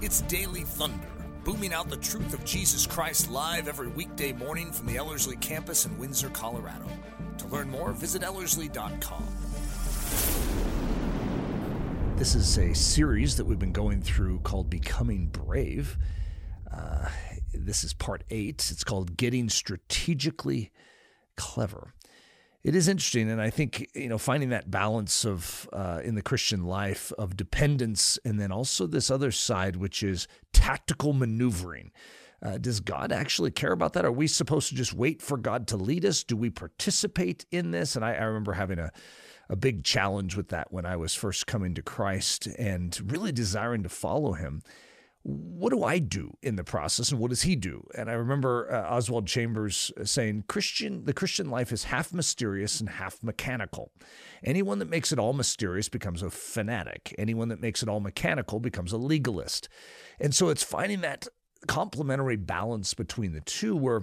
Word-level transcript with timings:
It's 0.00 0.20
Daily 0.22 0.62
Thunder, 0.62 1.08
booming 1.42 1.72
out 1.72 1.90
the 1.90 1.96
truth 1.96 2.32
of 2.32 2.44
Jesus 2.44 2.86
Christ 2.86 3.32
live 3.32 3.66
every 3.66 3.88
weekday 3.88 4.32
morning 4.32 4.70
from 4.70 4.86
the 4.86 4.96
Ellerslie 4.96 5.34
campus 5.38 5.86
in 5.86 5.98
Windsor, 5.98 6.28
Colorado. 6.30 6.86
To 7.38 7.48
learn 7.48 7.68
more, 7.68 7.90
visit 7.90 8.22
Ellerslie.com. 8.22 9.24
This 12.14 12.36
is 12.36 12.58
a 12.58 12.72
series 12.74 13.36
that 13.36 13.44
we've 13.44 13.58
been 13.58 13.72
going 13.72 14.00
through 14.00 14.38
called 14.40 14.70
Becoming 14.70 15.26
Brave. 15.26 15.98
Uh, 16.72 17.08
this 17.52 17.82
is 17.82 17.92
part 17.92 18.22
eight. 18.30 18.68
It's 18.70 18.84
called 18.84 19.16
Getting 19.16 19.48
Strategically 19.48 20.70
Clever 21.36 21.92
it 22.68 22.76
is 22.76 22.86
interesting, 22.86 23.30
and 23.30 23.40
I 23.40 23.48
think 23.48 23.88
you 23.94 24.10
know 24.10 24.18
finding 24.18 24.50
that 24.50 24.70
balance 24.70 25.24
of 25.24 25.66
uh, 25.72 26.02
in 26.04 26.16
the 26.16 26.22
Christian 26.22 26.64
life 26.66 27.10
of 27.16 27.34
dependence, 27.34 28.18
and 28.26 28.38
then 28.38 28.52
also 28.52 28.86
this 28.86 29.10
other 29.10 29.32
side, 29.32 29.76
which 29.76 30.02
is 30.02 30.28
tactical 30.52 31.14
maneuvering. 31.14 31.92
Uh, 32.42 32.58
does 32.58 32.80
God 32.80 33.10
actually 33.10 33.52
care 33.52 33.72
about 33.72 33.94
that? 33.94 34.04
Are 34.04 34.12
we 34.12 34.26
supposed 34.26 34.68
to 34.68 34.74
just 34.74 34.92
wait 34.92 35.22
for 35.22 35.38
God 35.38 35.66
to 35.68 35.78
lead 35.78 36.04
us? 36.04 36.22
Do 36.22 36.36
we 36.36 36.50
participate 36.50 37.46
in 37.50 37.70
this? 37.70 37.96
And 37.96 38.04
I, 38.04 38.12
I 38.12 38.24
remember 38.24 38.52
having 38.52 38.78
a 38.78 38.92
a 39.48 39.56
big 39.56 39.82
challenge 39.82 40.36
with 40.36 40.48
that 40.48 40.70
when 40.70 40.84
I 40.84 40.96
was 40.96 41.14
first 41.14 41.46
coming 41.46 41.74
to 41.74 41.82
Christ 41.82 42.48
and 42.58 43.00
really 43.10 43.32
desiring 43.32 43.82
to 43.84 43.88
follow 43.88 44.34
Him 44.34 44.60
what 45.22 45.72
do 45.72 45.82
I 45.82 45.98
do 45.98 46.32
in 46.42 46.56
the 46.56 46.64
process 46.64 47.10
and 47.10 47.20
what 47.20 47.30
does 47.30 47.42
he 47.42 47.56
do? 47.56 47.86
And 47.94 48.08
I 48.08 48.14
remember 48.14 48.72
uh, 48.72 48.94
Oswald 48.94 49.26
Chambers 49.26 49.92
uh, 50.00 50.04
saying 50.04 50.44
Christian 50.48 51.04
the 51.04 51.12
Christian 51.12 51.50
life 51.50 51.72
is 51.72 51.84
half 51.84 52.12
mysterious 52.12 52.80
and 52.80 52.88
half 52.88 53.22
mechanical. 53.22 53.92
Anyone 54.42 54.78
that 54.78 54.88
makes 54.88 55.12
it 55.12 55.18
all 55.18 55.32
mysterious 55.32 55.88
becomes 55.88 56.22
a 56.22 56.30
fanatic. 56.30 57.14
Anyone 57.18 57.48
that 57.48 57.60
makes 57.60 57.82
it 57.82 57.88
all 57.88 58.00
mechanical 58.00 58.60
becomes 58.60 58.92
a 58.92 58.98
legalist. 58.98 59.68
And 60.20 60.34
so 60.34 60.48
it's 60.48 60.62
finding 60.62 61.00
that 61.02 61.26
complementary 61.66 62.36
balance 62.36 62.94
between 62.94 63.32
the 63.32 63.40
two 63.40 63.76
where 63.76 64.02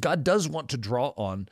God 0.00 0.24
does 0.24 0.48
want 0.48 0.70
to 0.70 0.76
draw 0.76 1.12
on 1.16 1.48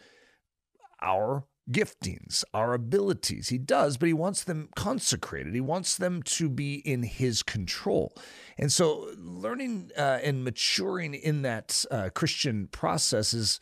our 1.01 1.45
giftings, 1.71 2.45
our 2.53 2.75
abilities. 2.75 3.49
He 3.49 3.59
does, 3.59 3.97
but 3.97 4.07
he 4.07 4.13
wants 4.13 4.45
them 4.45 4.69
consecrated. 4.77 5.55
He 5.55 5.61
wants 5.61 5.97
them 5.97 6.23
to 6.25 6.49
be 6.49 6.75
in 6.77 7.03
his 7.03 7.43
control. 7.43 8.15
And 8.59 8.73
so, 8.73 9.11
learning 9.19 9.91
uh, 9.97 10.21
and 10.23 10.45
maturing 10.45 11.15
in 11.15 11.43
that 11.43 11.85
uh, 11.91 12.11
Christian 12.15 12.69
process 12.69 13.33
is 13.33 13.61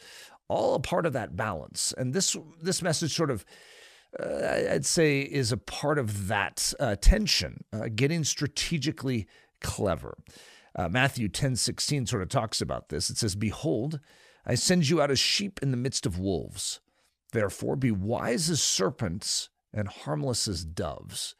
all 0.49 0.75
a 0.75 0.81
part 0.81 1.07
of 1.07 1.13
that 1.15 1.37
balance. 1.37 1.95
And 1.97 2.15
this 2.15 2.37
this 2.61 2.83
message 2.83 3.15
sort 3.15 3.31
of. 3.31 3.45
Uh, 4.23 4.67
I'd 4.73 4.85
say 4.85 5.23
is 5.23 5.53
a 5.53 5.57
part 5.57 5.99
of 5.99 6.29
that 6.29 6.75
uh, 6.79 6.97
tension, 7.01 7.65
uh, 7.73 7.89
getting 7.95 8.25
strategically 8.25 9.27
clever. 9.63 10.19
Uh, 10.77 10.91
Matthew 10.91 11.31
10 11.31 11.57
16 11.57 12.05
sort 12.05 12.21
of 12.21 12.29
talks 12.29 12.61
about 12.61 12.91
this. 12.91 13.09
It 13.09 13.17
says, 13.17 13.35
Behold, 13.35 14.01
I 14.45 14.55
send 14.55 14.87
you 14.91 15.01
out 15.01 15.11
as 15.11 15.19
sheep 15.19 15.61
in 15.63 15.71
the 15.71 15.79
midst 15.79 16.05
of 16.05 16.19
wolves. 16.19 16.82
Therefore, 17.33 17.77
be 17.77 17.91
wise 17.91 18.49
as 18.51 18.63
serpents 18.63 19.49
and 19.73 19.89
harmless 19.89 20.47
as 20.47 20.65
doves. 20.65 21.35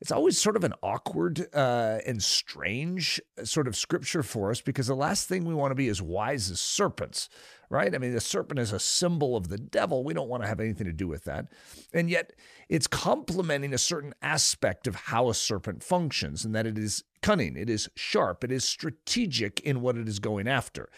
It's 0.00 0.12
always 0.12 0.40
sort 0.40 0.56
of 0.56 0.62
an 0.62 0.74
awkward 0.80 1.48
uh, 1.52 1.98
and 2.06 2.22
strange 2.22 3.20
sort 3.42 3.66
of 3.66 3.74
scripture 3.74 4.22
for 4.22 4.50
us 4.50 4.60
because 4.60 4.86
the 4.86 4.94
last 4.94 5.28
thing 5.28 5.44
we 5.44 5.54
want 5.54 5.72
to 5.72 5.76
be 5.76 5.88
is 5.88 6.00
wise 6.00 6.50
as 6.52 6.60
serpents, 6.60 7.28
right? 7.68 7.92
I 7.92 7.98
mean, 7.98 8.14
the 8.14 8.20
serpent 8.20 8.60
is 8.60 8.72
a 8.72 8.78
symbol 8.78 9.36
of 9.36 9.48
the 9.48 9.58
devil. 9.58 10.04
We 10.04 10.14
don't 10.14 10.28
want 10.28 10.44
to 10.44 10.48
have 10.48 10.60
anything 10.60 10.86
to 10.86 10.92
do 10.92 11.08
with 11.08 11.24
that. 11.24 11.46
And 11.92 12.08
yet, 12.08 12.32
it's 12.68 12.86
complementing 12.86 13.74
a 13.74 13.78
certain 13.78 14.14
aspect 14.22 14.86
of 14.86 14.94
how 14.94 15.30
a 15.30 15.34
serpent 15.34 15.82
functions, 15.82 16.44
and 16.44 16.54
that 16.54 16.66
it 16.66 16.78
is 16.78 17.02
cunning, 17.20 17.56
it 17.56 17.68
is 17.68 17.88
sharp, 17.96 18.44
it 18.44 18.52
is 18.52 18.64
strategic 18.64 19.58
in 19.60 19.80
what 19.80 19.96
it 19.96 20.08
is 20.08 20.20
going 20.20 20.46
after. 20.46 20.88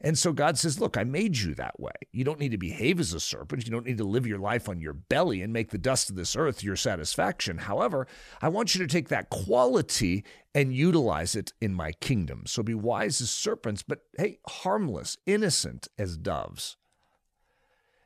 And 0.00 0.16
so 0.16 0.32
God 0.32 0.58
says, 0.58 0.80
Look, 0.80 0.96
I 0.96 1.04
made 1.04 1.38
you 1.38 1.54
that 1.54 1.78
way. 1.78 1.92
You 2.12 2.24
don't 2.24 2.38
need 2.38 2.52
to 2.52 2.58
behave 2.58 3.00
as 3.00 3.12
a 3.12 3.20
serpent. 3.20 3.64
You 3.66 3.72
don't 3.72 3.86
need 3.86 3.98
to 3.98 4.04
live 4.04 4.26
your 4.26 4.38
life 4.38 4.68
on 4.68 4.80
your 4.80 4.92
belly 4.92 5.42
and 5.42 5.52
make 5.52 5.70
the 5.70 5.78
dust 5.78 6.10
of 6.10 6.16
this 6.16 6.36
earth 6.36 6.62
your 6.62 6.76
satisfaction. 6.76 7.58
However, 7.58 8.06
I 8.40 8.48
want 8.48 8.74
you 8.74 8.86
to 8.86 8.92
take 8.92 9.08
that 9.08 9.30
quality 9.30 10.24
and 10.54 10.74
utilize 10.74 11.34
it 11.36 11.52
in 11.60 11.74
my 11.74 11.92
kingdom. 11.92 12.44
So 12.46 12.62
be 12.62 12.74
wise 12.74 13.20
as 13.20 13.30
serpents, 13.30 13.82
but 13.82 14.00
hey, 14.16 14.38
harmless, 14.46 15.16
innocent 15.26 15.88
as 15.98 16.16
doves. 16.16 16.76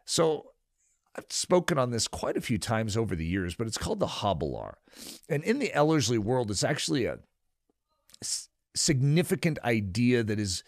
So 0.04 0.52
I've 1.14 1.26
spoken 1.30 1.78
on 1.78 1.90
this 1.90 2.08
quite 2.08 2.36
a 2.36 2.42
few 2.42 2.58
times 2.58 2.96
over 2.96 3.14
the 3.14 3.26
years, 3.26 3.54
but 3.54 3.66
it's 3.66 3.78
called 3.78 4.00
the 4.00 4.06
Habilar. 4.06 4.74
And 5.28 5.44
in 5.44 5.58
the 5.58 5.72
Ellerslie 5.72 6.18
world, 6.18 6.50
it's 6.50 6.64
actually 6.64 7.04
a 7.04 7.18
significant 8.74 9.58
idea 9.64 10.22
that 10.22 10.38
is 10.38 10.62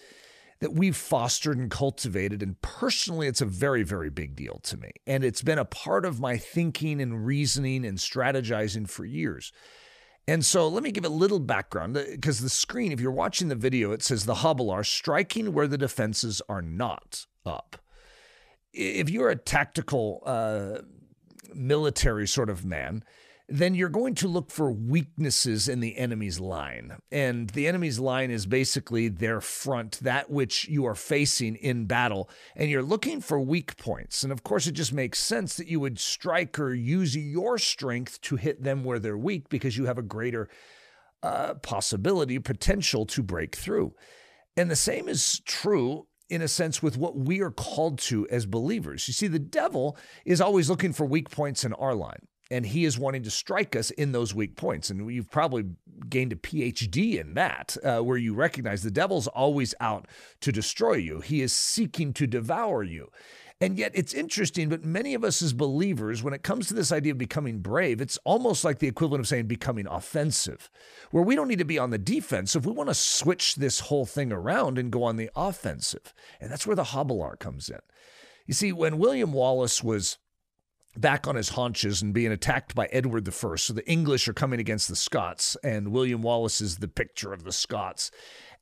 that 0.65 0.73
we've 0.73 0.97
fostered 0.97 1.59
and 1.59 1.71
cultivated. 1.71 2.43
And 2.43 2.59
personally, 2.63 3.27
it's 3.27 3.43
a 3.43 3.45
very, 3.47 3.83
very 3.83 4.09
big 4.09 4.35
deal 4.35 4.61
to 4.63 4.79
me. 4.79 4.93
And 5.07 5.23
it's 5.23 5.43
been 5.43 5.59
a 5.59 5.67
part 5.67 6.07
of 6.07 6.21
my 6.21 6.39
thinking 6.39 7.03
and 7.03 7.27
reasoning 7.27 7.85
and 7.85 7.99
strategizing 7.99 8.89
for 8.89 9.05
years. 9.05 9.53
And 10.27 10.43
so 10.43 10.67
let 10.67 10.83
me 10.83 10.91
give 10.91 11.05
a 11.05 11.11
little 11.11 11.39
background 11.39 11.93
because 11.93 12.41
the 12.41 12.49
screen, 12.49 12.93
if 12.93 13.01
you're 13.01 13.11
watching 13.11 13.49
the 13.49 13.55
video, 13.55 13.93
it 13.93 14.03
says 14.03 14.25
the 14.25 14.37
Habilar 14.37 14.87
striking 14.87 15.53
where 15.53 15.67
the 15.67 15.77
defenses 15.77 16.41
are 16.49 16.63
not 16.63 17.27
up. 17.45 17.77
If 18.73 19.11
you're 19.11 19.29
a 19.29 19.37
tactical 19.37 20.23
uh, 20.25 20.79
military 21.55 22.27
sort 22.27 22.49
of 22.49 22.65
man, 22.65 23.05
then 23.49 23.75
you're 23.75 23.91
going 23.91 24.15
to 24.15 24.29
look 24.29 24.51
for 24.51 24.73
weaknesses 24.73 25.69
in 25.69 25.81
the 25.81 25.99
enemy's 25.99 26.41
line. 26.41 26.97
And 27.13 27.51
the 27.51 27.69
enemy's 27.69 27.99
line 27.99 28.31
is 28.31 28.47
basically 28.47 29.09
their 29.09 29.41
front, 29.41 30.01
that 30.01 30.31
which 30.31 30.67
you 30.69 30.87
are 30.87 30.95
facing 30.95 31.57
in 31.57 31.85
battle. 31.85 32.31
And 32.57 32.71
you're 32.71 32.83
looking 32.83 33.21
for 33.21 33.39
weak 33.39 33.77
points. 33.77 34.23
And 34.23 34.33
of 34.33 34.45
course, 34.45 34.67
it 34.67 34.73
just 34.73 34.95
makes 34.95 35.19
sense 35.19 35.57
that 35.57 35.69
you 35.69 35.79
would 35.81 35.99
strike 35.99 36.59
or 36.59 36.73
use 36.73 37.15
your 37.15 37.59
strength 37.59 38.21
to 38.23 38.37
hit 38.37 38.63
them 38.63 38.83
where 38.83 38.99
they're 38.99 39.19
weak 39.19 39.51
because 39.51 39.77
you 39.77 39.85
have 39.85 39.99
a 39.99 40.03
greater 40.03 40.49
uh, 41.23 41.55
possibility, 41.55 42.39
potential 42.39 43.05
to 43.07 43.23
break 43.23 43.57
through. 43.57 43.95
And 44.57 44.71
the 44.71 44.77
same 44.77 45.07
is 45.07 45.41
true 45.41 46.07
in 46.31 46.41
a 46.41 46.49
sense 46.49 46.83
with 46.83 46.97
what 46.97 47.15
we 47.15 47.43
are 47.43 47.51
called 47.51 47.99
to 47.99 48.27
as 48.29 48.47
believers. 48.47 49.07
You 49.07 49.13
see, 49.13 49.27
the 49.27 49.39
devil 49.39 49.99
is 50.25 50.41
always 50.41 50.71
looking 50.71 50.95
for 50.95 51.05
weak 51.05 51.29
points 51.31 51.63
in 51.63 51.75
our 51.75 51.95
line 51.95 52.27
and 52.51 52.67
he 52.67 52.85
is 52.85 52.99
wanting 52.99 53.23
to 53.23 53.31
strike 53.31 53.75
us 53.75 53.91
in 53.91 54.13
those 54.13 54.35
weak 54.35 54.57
points. 54.57 54.91
And 54.91 55.11
you've 55.11 55.31
probably 55.31 55.65
gained 56.09 56.33
a 56.33 56.37
PhD 56.37 57.19
in 57.19 57.35
that, 57.35 57.77
uh, 57.83 58.01
where 58.01 58.19
you 58.19 58.35
recognize 58.35 58.83
the 58.83 58.91
devil's 58.91 59.27
always 59.29 59.75
out 59.81 60.07
to 60.41 60.53
destroy 60.53 60.95
you. 60.95 61.21
He 61.21 61.41
is 61.41 61.53
seeking 61.53 62.13
to 62.15 62.27
devour 62.27 62.83
you. 62.83 63.11
And 63.61 63.79
yet 63.79 63.93
it's 63.95 64.13
interesting, 64.13 64.69
but 64.69 64.85
many 64.85 65.15
of 65.15 65.25
us 65.25 65.41
as 65.41 65.53
believers, 65.53 66.23
when 66.23 66.35
it 66.35 66.43
comes 66.43 66.67
to 66.67 66.75
this 66.75 66.93
idea 66.93 67.13
of 67.13 67.19
becoming 67.19 67.61
brave, 67.61 68.01
it's 68.01 68.19
almost 68.25 68.65
like 68.65 68.79
the 68.79 68.89
equivalent 68.89 69.21
of 69.21 69.29
saying 69.29 69.47
becoming 69.47 69.87
offensive, 69.87 70.69
where 71.13 71.23
we 71.23 71.37
don't 71.37 71.49
need 71.49 71.61
to 71.61 71.65
be 71.65 71.79
on 71.79 71.91
the 71.91 71.99
defensive. 71.99 72.67
We 72.67 72.73
want 72.73 72.91
to 72.91 72.95
switch 72.95 73.55
this 73.55 73.81
whole 73.81 74.07
thing 74.07 74.33
around 74.33 74.77
and 74.77 74.91
go 74.91 75.05
on 75.05 75.17
the 75.17 75.31
offensive. 75.37 76.13
And 76.41 76.51
that's 76.51 76.67
where 76.67 76.77
the 76.77 76.85
Habilar 76.85 77.39
comes 77.39 77.69
in. 77.69 77.79
You 78.45 78.55
see, 78.55 78.73
when 78.73 78.99
William 78.99 79.33
Wallace 79.33 79.83
was 79.83 80.19
back 80.97 81.27
on 81.27 81.37
his 81.37 81.51
haunches 81.51 82.03
and 82.03 82.15
being 82.15 82.33
attacked 82.33 82.75
by 82.75 82.87
Edward 82.87 83.29
I. 83.29 83.57
So 83.57 83.73
the 83.73 83.89
English 83.89 84.29
are 84.29 84.35
coming 84.35 84.61
against 84.61 84.89
the 84.89 84.97
Scots, 84.97 85.57
and 85.63 85.93
William 85.93 86.23
Wallace 86.23 86.61
is 86.61 86.79
the 86.79 86.89
picture 86.89 87.33
of 87.33 87.45
the 87.45 87.53
Scots. 87.53 88.11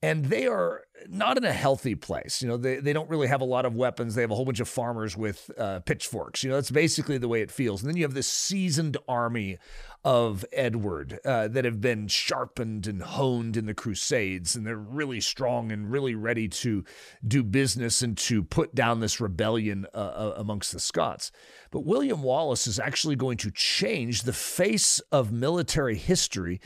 And 0.03 0.25
they 0.25 0.47
are 0.49 0.83
not 1.09 1.37
in 1.37 1.45
a 1.45 1.53
healthy 1.53 1.95
place. 1.95 2.43
You 2.43 2.49
know, 2.49 2.57
they, 2.57 2.77
they 2.77 2.93
don't 2.93 3.09
really 3.09 3.29
have 3.29 3.41
a 3.41 3.47
lot 3.47 3.65
of 3.65 3.75
weapons. 3.75 4.15
They 4.15 4.23
have 4.23 4.31
a 4.31 4.35
whole 4.35 4.45
bunch 4.45 4.61
of 4.61 4.69
farmers 4.69 5.17
with 5.17 5.51
uh, 5.57 5.81
pitchforks. 5.81 6.43
You 6.43 6.51
know, 6.51 6.57
that's 6.57 6.71
basically 6.71 7.19
the 7.19 7.29
way 7.29 7.41
it 7.41 7.51
feels. 7.51 7.83
And 7.83 7.89
then 7.89 7.97
you 7.97 8.03
have 8.03 8.15
this 8.15 8.29
seasoned 8.29 8.97
army 9.09 9.59
of 10.05 10.45
Edward 10.53 11.21
uh, 11.25 11.47
that 11.49 11.65
have 11.65 11.81
been 11.81 12.09
sharpened 12.09 12.89
and 12.89 13.03
honed 13.03 13.57
in 13.57 13.67
the 13.67 13.75
Crusades, 13.75 14.57
and 14.57 14.67
they're 14.67 14.77
really 14.77 15.21
strong 15.21 15.71
and 15.71 15.93
really 15.93 16.17
ready 16.17 16.49
to 16.49 16.85
do 17.27 17.45
business 17.45 18.03
and 18.03 18.19
to 18.19 18.43
put 18.43 18.75
down 18.75 18.99
this 18.99 19.21
rebellion 19.21 19.87
uh, 19.95 19.99
uh, 19.99 20.35
amongst 20.37 20.73
the 20.73 20.81
Scots. 20.81 21.31
But 21.71 21.85
William 21.85 22.23
Wallace 22.23 22.67
is 22.67 22.81
actually 22.81 23.15
going 23.15 23.37
to 23.39 23.53
change 23.53 24.23
the 24.23 24.33
face 24.33 24.99
of 25.13 25.31
military 25.31 25.97
history 25.97 26.61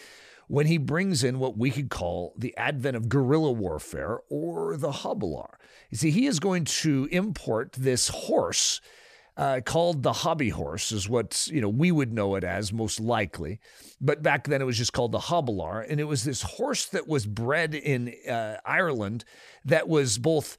when 0.48 0.66
he 0.66 0.78
brings 0.78 1.24
in 1.24 1.38
what 1.38 1.58
we 1.58 1.70
could 1.70 1.90
call 1.90 2.34
the 2.36 2.56
advent 2.56 2.96
of 2.96 3.08
guerrilla 3.08 3.52
warfare 3.52 4.20
or 4.28 4.76
the 4.76 4.90
Habilar. 4.90 5.54
You 5.90 5.98
see, 5.98 6.10
he 6.10 6.26
is 6.26 6.40
going 6.40 6.64
to 6.64 7.08
import 7.10 7.72
this 7.72 8.08
horse 8.08 8.80
uh, 9.36 9.60
called 9.64 10.02
the 10.02 10.12
hobby 10.12 10.48
horse, 10.48 10.92
is 10.92 11.08
what 11.08 11.46
you 11.48 11.60
know 11.60 11.68
we 11.68 11.92
would 11.92 12.12
know 12.12 12.36
it 12.36 12.44
as 12.44 12.72
most 12.72 13.00
likely. 13.00 13.60
But 14.00 14.22
back 14.22 14.46
then 14.46 14.62
it 14.62 14.64
was 14.64 14.78
just 14.78 14.92
called 14.92 15.12
the 15.12 15.18
Habilar, 15.18 15.84
and 15.88 16.00
it 16.00 16.04
was 16.04 16.24
this 16.24 16.42
horse 16.42 16.86
that 16.86 17.06
was 17.06 17.26
bred 17.26 17.74
in 17.74 18.14
uh, 18.28 18.56
Ireland 18.64 19.24
that 19.64 19.88
was 19.88 20.18
both 20.18 20.56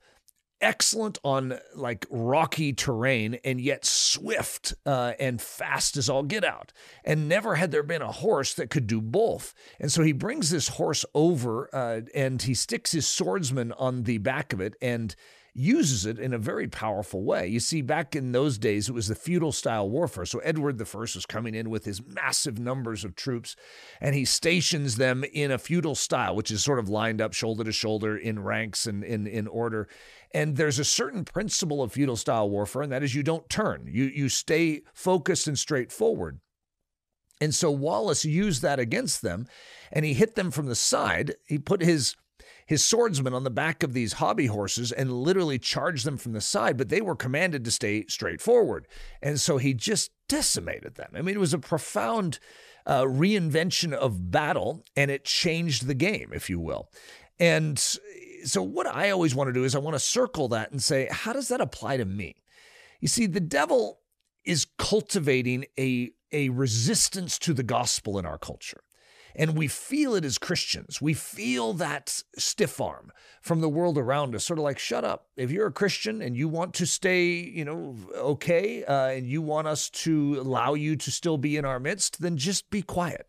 excellent 0.61 1.19
on 1.23 1.57
like 1.75 2.05
rocky 2.09 2.73
terrain 2.73 3.39
and 3.43 3.61
yet 3.61 3.85
swift 3.85 4.73
uh, 4.85 5.13
and 5.19 5.41
fast 5.41 5.97
as 5.97 6.09
all 6.09 6.23
get 6.23 6.43
out. 6.43 6.73
And 7.03 7.29
never 7.29 7.55
had 7.55 7.71
there 7.71 7.83
been 7.83 8.01
a 8.01 8.11
horse 8.11 8.53
that 8.55 8.69
could 8.69 8.87
do 8.87 9.01
both. 9.01 9.53
And 9.79 9.91
so 9.91 10.03
he 10.03 10.13
brings 10.13 10.49
this 10.49 10.69
horse 10.69 11.05
over 11.13 11.69
uh, 11.73 12.01
and 12.15 12.41
he 12.41 12.53
sticks 12.53 12.91
his 12.91 13.07
swordsman 13.07 13.71
on 13.73 14.03
the 14.03 14.17
back 14.17 14.53
of 14.53 14.61
it 14.61 14.75
and 14.81 15.15
uses 15.57 16.05
it 16.05 16.19
in 16.19 16.33
a 16.33 16.37
very 16.37 16.67
powerful 16.67 17.23
way. 17.23 17.47
You 17.47 17.59
see, 17.59 17.81
back 17.81 18.15
in 18.15 18.31
those 18.31 18.59
days, 18.59 18.87
it 18.87 18.91
was 18.93 19.07
the 19.07 19.15
feudal 19.15 19.51
style 19.51 19.89
warfare. 19.89 20.25
So 20.25 20.37
Edward 20.39 20.79
I 20.79 20.99
was 20.99 21.25
coming 21.27 21.55
in 21.55 21.71
with 21.71 21.83
his 21.83 22.05
massive 22.05 22.59
numbers 22.59 23.03
of 23.03 23.15
troops, 23.15 23.55
and 23.99 24.13
he 24.13 24.23
stations 24.23 24.97
them 24.97 25.23
in 25.23 25.49
a 25.49 25.57
feudal 25.57 25.95
style, 25.95 26.35
which 26.35 26.51
is 26.51 26.63
sort 26.63 26.77
of 26.77 26.89
lined 26.89 27.21
up 27.21 27.33
shoulder 27.33 27.63
to 27.63 27.71
shoulder 27.71 28.15
in 28.15 28.43
ranks 28.43 28.85
and 28.85 29.03
in, 29.03 29.25
in 29.25 29.47
order. 29.47 29.89
And 30.33 30.57
there's 30.57 30.79
a 30.79 30.85
certain 30.85 31.23
principle 31.23 31.81
of 31.81 31.93
feudal 31.93 32.15
style 32.15 32.49
warfare, 32.49 32.81
and 32.81 32.91
that 32.91 33.03
is 33.03 33.15
you 33.15 33.23
don't 33.23 33.49
turn. 33.49 33.87
You 33.87 34.05
you 34.05 34.29
stay 34.29 34.81
focused 34.93 35.47
and 35.47 35.57
straightforward. 35.57 36.39
And 37.39 37.53
so 37.53 37.69
Wallace 37.69 38.25
used 38.25 38.61
that 38.61 38.79
against 38.79 39.21
them, 39.21 39.47
and 39.91 40.03
he 40.03 40.13
hit 40.13 40.35
them 40.35 40.51
from 40.51 40.65
the 40.65 40.75
side. 40.75 41.35
He 41.45 41.57
put 41.57 41.81
his 41.81 42.15
his 42.65 42.83
swordsmen 42.83 43.33
on 43.33 43.45
the 43.45 43.49
back 43.49 43.81
of 43.81 43.93
these 43.93 44.13
hobby 44.13 44.47
horses 44.47 44.91
and 44.91 45.11
literally 45.11 45.57
charged 45.57 46.05
them 46.05 46.17
from 46.17 46.33
the 46.33 46.41
side, 46.41 46.75
but 46.75 46.89
they 46.89 46.99
were 46.99 47.15
commanded 47.15 47.63
to 47.63 47.71
stay 47.71 48.05
straight 48.07 48.41
forward. 48.41 48.87
And 49.21 49.39
so 49.39 49.57
he 49.57 49.73
just 49.73 50.11
decimated 50.27 50.95
them. 50.95 51.11
I 51.15 51.21
mean, 51.21 51.35
it 51.35 51.39
was 51.39 51.53
a 51.53 51.59
profound 51.59 52.39
uh, 52.85 53.03
reinvention 53.03 53.93
of 53.93 54.31
battle, 54.31 54.83
and 54.97 55.09
it 55.09 55.23
changed 55.23 55.87
the 55.87 55.93
game, 55.93 56.31
if 56.33 56.49
you 56.49 56.59
will. 56.59 56.89
And 57.39 57.81
so, 58.47 58.61
what 58.63 58.87
I 58.87 59.09
always 59.09 59.35
want 59.35 59.49
to 59.49 59.53
do 59.53 59.63
is 59.63 59.75
I 59.75 59.79
want 59.79 59.95
to 59.95 59.99
circle 59.99 60.47
that 60.49 60.71
and 60.71 60.81
say, 60.81 61.07
how 61.11 61.33
does 61.33 61.49
that 61.49 61.61
apply 61.61 61.97
to 61.97 62.05
me? 62.05 62.35
You 63.01 63.07
see, 63.07 63.25
the 63.25 63.39
devil 63.39 63.99
is 64.45 64.65
cultivating 64.77 65.65
a, 65.77 66.11
a 66.31 66.49
resistance 66.49 67.37
to 67.39 67.53
the 67.53 67.63
gospel 67.63 68.17
in 68.17 68.25
our 68.25 68.37
culture. 68.37 68.81
And 69.37 69.55
we 69.55 69.67
feel 69.67 70.15
it 70.15 70.25
as 70.25 70.39
Christians. 70.39 70.99
We 70.99 71.13
feel 71.13 71.73
that 71.73 72.23
stiff 72.37 72.81
arm 72.81 73.11
from 73.41 73.61
the 73.61 73.69
world 73.69 73.97
around 73.97 74.33
us, 74.33 74.43
sort 74.43 74.57
of 74.57 74.63
like, 74.63 74.79
shut 74.79 75.05
up. 75.05 75.27
If 75.37 75.51
you're 75.51 75.67
a 75.67 75.71
Christian 75.71 76.23
and 76.23 76.35
you 76.35 76.49
want 76.49 76.73
to 76.73 76.87
stay, 76.87 77.27
you 77.27 77.63
know, 77.63 77.95
okay, 78.15 78.83
uh, 78.83 79.09
and 79.09 79.27
you 79.27 79.43
want 79.43 79.67
us 79.67 79.91
to 79.91 80.37
allow 80.39 80.73
you 80.73 80.95
to 80.95 81.11
still 81.11 81.37
be 81.37 81.55
in 81.55 81.65
our 81.65 81.79
midst, 81.79 82.19
then 82.19 82.35
just 82.35 82.71
be 82.71 82.81
quiet. 82.81 83.27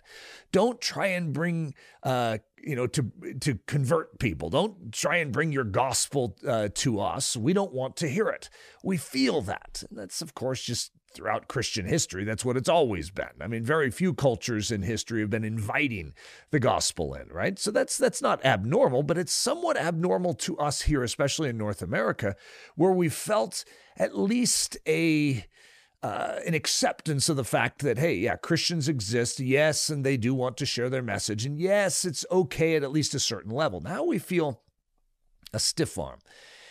Don't 0.51 0.81
try 0.81 1.09
and 1.09 1.35
bring, 1.35 1.75
uh, 2.03 2.39
you 2.57 2.75
know, 2.75 2.87
to 2.87 3.13
to 3.41 3.59
convert 3.67 4.19
people. 4.19 4.49
Don't 4.49 4.93
try 4.93 5.17
and 5.17 5.31
bring 5.31 5.53
your 5.53 5.65
gospel 5.65 6.37
uh, 6.47 6.69
to 6.77 7.01
us. 7.01 7.37
We 7.37 7.53
don't 7.53 7.75
want 7.75 7.97
to 7.97 8.09
hear 8.09 8.29
it. 8.29 8.49
We 8.83 8.97
feel 8.97 9.43
that. 9.43 9.85
And 9.89 9.99
that's, 9.99 10.23
of 10.23 10.35
course, 10.35 10.63
just 10.63 10.93
throughout 11.13 11.49
Christian 11.49 11.87
history. 11.87 12.25
That's 12.25 12.45
what 12.45 12.57
it's 12.57 12.69
always 12.69 13.11
been. 13.11 13.27
I 13.41 13.47
mean, 13.47 13.65
very 13.65 13.91
few 13.91 14.15
cultures 14.15 14.71
in 14.71 14.83
history 14.83 15.21
have 15.21 15.31
been 15.31 15.45
inviting 15.45 16.15
the 16.51 16.61
gospel 16.61 17.15
in, 17.15 17.29
right? 17.29 17.59
So 17.59 17.71
that's 17.71 17.99
that's 17.99 18.23
not 18.23 18.45
abnormal, 18.45 19.03
but 19.03 19.19
it's 19.19 19.33
somewhat 19.33 19.77
abnormal 19.77 20.35
to 20.35 20.59
us 20.59 20.83
here, 20.83 21.03
especially 21.03 21.49
in 21.49 21.59
North 21.59 21.83
America, 21.83 22.37
where 22.77 22.93
we 22.93 23.09
felt 23.09 23.65
at 23.97 24.19
least 24.19 24.77
a 24.87 25.45
uh, 26.03 26.39
an 26.47 26.55
acceptance 26.55 27.29
of 27.29 27.37
the 27.37 27.45
fact 27.45 27.81
that, 27.81 27.99
hey, 27.99 28.15
yeah, 28.15 28.37
Christians 28.37 28.89
exist, 28.89 29.41
yes, 29.41 29.91
and 29.91 30.05
they 30.05 30.17
do 30.17 30.33
want 30.33 30.57
to 30.59 30.67
share 30.67 30.89
their 30.89 31.03
message, 31.03 31.45
and 31.45 31.59
yes, 31.59 32.05
it's 32.05 32.25
okay 32.31 32.77
at 32.77 32.85
at 32.85 32.93
least 32.93 33.15
a 33.15 33.21
certain 33.21 33.51
level. 33.51 33.81
Now 33.81 34.05
we 34.05 34.19
feel 34.19 34.63
a 35.53 35.59
stiff 35.59 35.99
arm. 35.99 36.21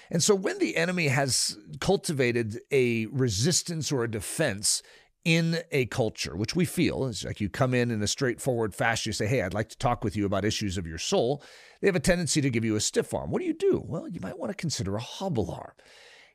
And 0.09 0.23
so 0.23 0.35
when 0.35 0.59
the 0.59 0.77
enemy 0.77 1.07
has 1.07 1.57
cultivated 1.79 2.59
a 2.71 3.07
resistance 3.07 3.91
or 3.91 4.03
a 4.03 4.11
defense 4.11 4.81
in 5.25 5.59
a 5.71 5.85
culture, 5.87 6.37
which 6.37 6.55
we 6.55 6.63
feel 6.63 7.05
is 7.05 7.25
like 7.25 7.41
you 7.41 7.49
come 7.49 7.73
in 7.73 7.91
in 7.91 8.01
a 8.01 8.07
straightforward 8.07 8.73
fashion, 8.73 9.09
you 9.09 9.13
say, 9.13 9.27
Hey, 9.27 9.41
I'd 9.41 9.53
like 9.53 9.67
to 9.69 9.77
talk 9.77 10.03
with 10.03 10.15
you 10.15 10.25
about 10.25 10.45
issues 10.45 10.77
of 10.77 10.87
your 10.87 10.97
soul. 10.97 11.43
They 11.81 11.87
have 11.87 11.97
a 11.97 11.99
tendency 11.99 12.39
to 12.39 12.49
give 12.49 12.63
you 12.63 12.77
a 12.77 12.79
stiff 12.79 13.13
arm. 13.13 13.29
What 13.29 13.41
do 13.41 13.45
you 13.45 13.53
do? 13.53 13.83
Well, 13.85 14.07
you 14.07 14.21
might 14.21 14.39
want 14.39 14.51
to 14.51 14.55
consider 14.55 14.95
a 14.95 15.01
hobble 15.01 15.51
arm. 15.51 15.73